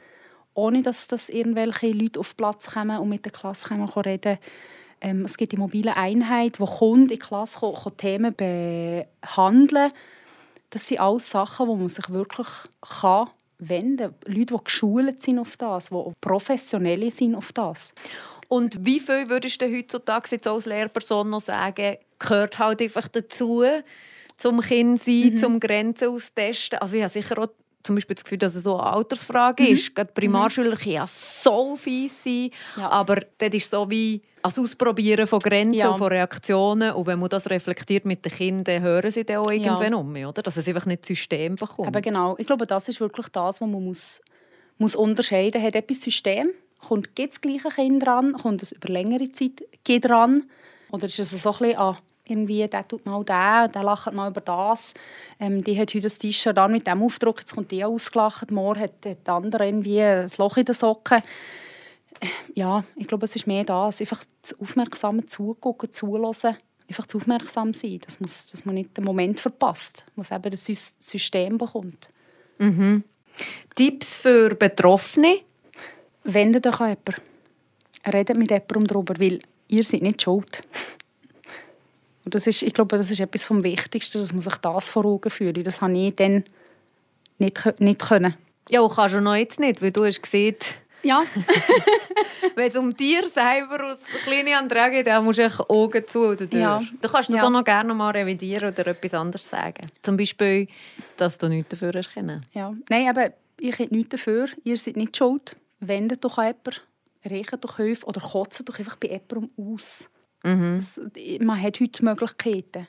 [0.54, 4.38] Ohne dass, dass irgendwelche Leute auf Platz kommen und mit der Klasse kommen, reden
[5.00, 9.92] ähm, Es gibt die mobile Einheit, wo Kunden in die Klasse kommen, Themen behandeln
[10.70, 12.48] Das sind alles Sachen, wo man sich wirklich
[12.80, 14.34] kann wenden kann.
[14.34, 17.94] Leute, die geschult sind auf das, die professionell sind auf das.
[18.48, 23.64] Und wie viel würdest du heutzutage jetzt als Lehrperson noch sagen, gehört halt einfach dazu,
[24.36, 25.38] zum Kind sein, mhm.
[25.38, 26.78] zum Grenzen austesten?
[26.78, 27.48] Also ich habe sicher auch
[27.84, 29.68] zum Beispiel das Gefühl, dass es so eine Altersfrage mhm.
[29.68, 29.94] ist.
[29.94, 32.88] Gerade Primarschüler können ja so fies sein, ja.
[32.88, 35.90] aber das ist so wie das Ausprobieren von Grenzen ja.
[35.90, 36.92] und von Reaktionen.
[36.92, 39.98] Und wenn man das reflektiert mit den Kindern, hören sie dann auch irgendwann ja.
[39.98, 40.42] um, oder?
[40.42, 41.88] Dass es einfach nicht System bekommt.
[41.88, 42.34] Aber genau.
[42.38, 44.20] Ich glaube, das ist wirklich das, was man muss,
[44.78, 45.66] muss unterscheiden muss.
[45.68, 46.50] Hat etwas System?
[46.88, 48.34] Kommt das gleiche Kind dran?
[48.34, 50.44] Kommt es über längere Zeit dran?
[50.90, 54.30] Oder ist es so ein bisschen, ah, irgendwie, der tut mal den, der lacht mal
[54.30, 54.94] über das.
[55.38, 58.80] Ähm, die hat heute das T-Shirt an mit dem Aufdruck, jetzt kommt die ausgelacht, morgen
[58.80, 61.18] hat, hat der andere irgendwie ein Loch in den Socken.
[62.20, 66.56] Äh, ja, ich glaube, es ist mehr das, einfach das aufmerksame Zugucken, Zulassen,
[66.88, 70.64] einfach zu aufmerksam sein, dass man, dass man nicht den Moment verpasst, was eben das
[70.64, 72.08] System bekommt.
[72.58, 73.04] Mhm.
[73.74, 75.40] Tipps für Betroffene?
[76.24, 77.14] Wendet euch an jemanden.
[78.12, 80.62] Redet mit jemandem darüber, weil ihr seid nicht schuld.
[82.24, 85.04] Und das ist, ich glaube, das ist etwas vom Wichtigsten, dass man sich das vor
[85.04, 85.66] Augen führt.
[85.66, 86.44] Das habe ich dann
[87.38, 88.34] nicht, nicht können.
[88.70, 90.56] Ja, kannst du noch jetzt nicht, weil du hast gesehen,
[91.02, 91.22] ja.
[92.54, 96.46] Wenn es um dir selber als kleine Andrea geht, dann musst du Augen zu oder
[96.46, 96.54] durch.
[96.54, 96.82] Ja.
[97.02, 97.44] Du kannst das ja.
[97.44, 99.86] auch noch gerne mal revidieren oder etwas anderes sagen.
[100.00, 100.68] Zum Beispiel,
[101.18, 102.40] dass du nichts dafür erkennen.
[102.54, 102.74] Ja.
[102.88, 104.48] Nein, aber ich habe nichts dafür.
[104.64, 105.54] Ihr seid nicht schuld.
[105.86, 106.80] Wendet doch an jemanden,
[107.24, 110.08] riecht doch Hilfe oder kotzt doch einfach bei jemandem aus.
[110.42, 110.76] Mhm.
[110.78, 111.00] Es,
[111.40, 112.86] man hat heute Möglichkeiten.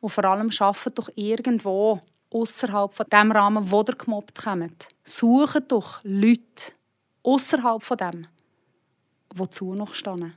[0.00, 4.88] Und vor allem arbeitet doch irgendwo außerhalb von dem Rahmen, wo ihr gemobbt kommt.
[5.02, 6.72] Sucht doch Leute
[7.22, 8.26] außerhalb von dem,
[9.50, 10.34] zu noch stehen.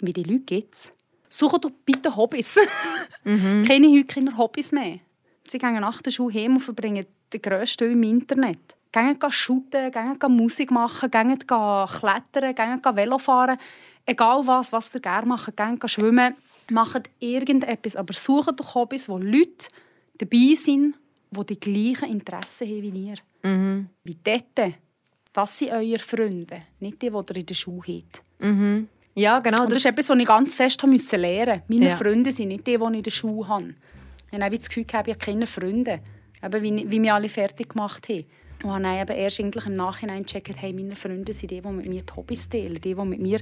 [0.00, 0.92] Wie die Leute gibt es.
[1.28, 2.58] Sucht doch bitte Hobbys.
[3.24, 3.64] mhm.
[3.66, 4.98] Keine heute keine Hobbys mehr.
[5.46, 8.76] Sie gehen nach der Schule heim und verbringen den grössten Teil im Internet.
[8.92, 13.58] Gehen shooten, gehen Musik machen, gehen klettern, gehen Velofahren
[14.10, 16.34] egal was, was ihr gerne macht, gerne schwimmen,
[16.70, 19.68] macht irgendetwas, aber sucht doch Hobbys, wo Leute
[20.18, 20.96] dabei sind,
[21.30, 23.16] die die gleichen Interessen haben wie ihr.
[23.42, 23.88] Mhm.
[24.04, 24.74] Wie dort.
[25.32, 28.22] Das sind eure Freunde, nicht die, die ihr in der Schule habt.
[28.40, 28.88] Mhm.
[29.14, 29.62] Ja, genau.
[29.62, 31.18] Und das, ist etwas, was ich ganz fest lernen musste.
[31.18, 31.96] Meine ja.
[31.96, 33.74] Freunde sind nicht die, die ich in der Schule habe.
[34.32, 36.00] Ich habe das Gefühl, ich habe keine Freunde,
[36.42, 38.24] wie, wie wir alle fertig gemacht haben.
[38.62, 41.68] Und habe dann eben erst eigentlich im Nachhinein gecheckt, hey, meine Freunde sind die, die
[41.68, 43.40] mit mir die Hobbys teilen, die, die mit mir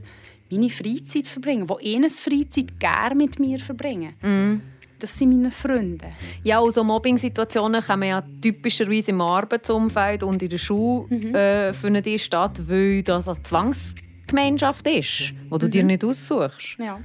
[0.50, 4.14] meine Freizeit verbringen, die ihre Freizeit gerne mit mir verbringen.
[4.22, 4.60] Mm.
[4.98, 6.06] Das sind meine Freunde.
[6.42, 11.34] Ja, und so Mobbing-Situationen kommen ja typischerweise im Arbeitsumfeld und in der Schule mhm.
[11.34, 15.70] äh, finden die statt, weil das eine Zwangsgemeinschaft ist, die du mhm.
[15.70, 16.78] dir nicht aussuchst.
[16.78, 16.98] Ja.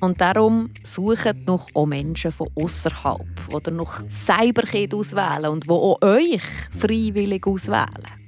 [0.00, 3.20] Und darum sucht noch auch Menschen von außerhalb,
[3.66, 4.62] die noch selber
[4.96, 6.40] auswählen und die auch euch
[6.76, 8.20] freiwillig auswählen.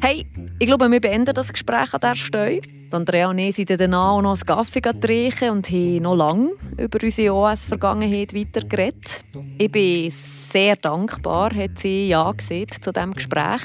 [0.00, 0.26] Hey,
[0.60, 2.60] ich glaube, wir beenden das Gespräch an dieser Stelle.
[2.92, 7.34] Andrea und ich sind danach noch einen Kaffee trinken und haben noch lange über unsere
[7.34, 9.24] OS-Vergangenheit weitergeredet.
[9.58, 10.12] Ich bin
[10.52, 13.62] sehr dankbar, hat sie Ja gesagt zu diesem Gespräch,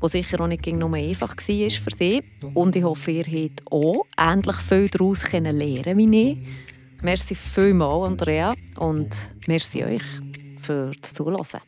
[0.00, 2.22] das sicher auch nicht nur einfach war für sie.
[2.54, 5.58] Und ich hoffe, ihr habt auch ähnlich viel daraus lernen
[5.98, 6.38] wie ich.
[7.02, 9.10] Merci vielmals, Andrea, und
[9.46, 10.02] merci euch
[10.58, 11.60] für das Zuhören.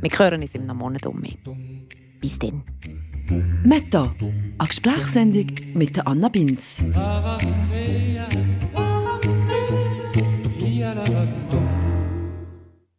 [0.00, 1.22] Wir hören uns einem Monat um.
[2.20, 2.62] Bis dann.
[3.64, 4.14] Meta,
[4.58, 6.82] eine Gesprächssendung mit Anna Binz.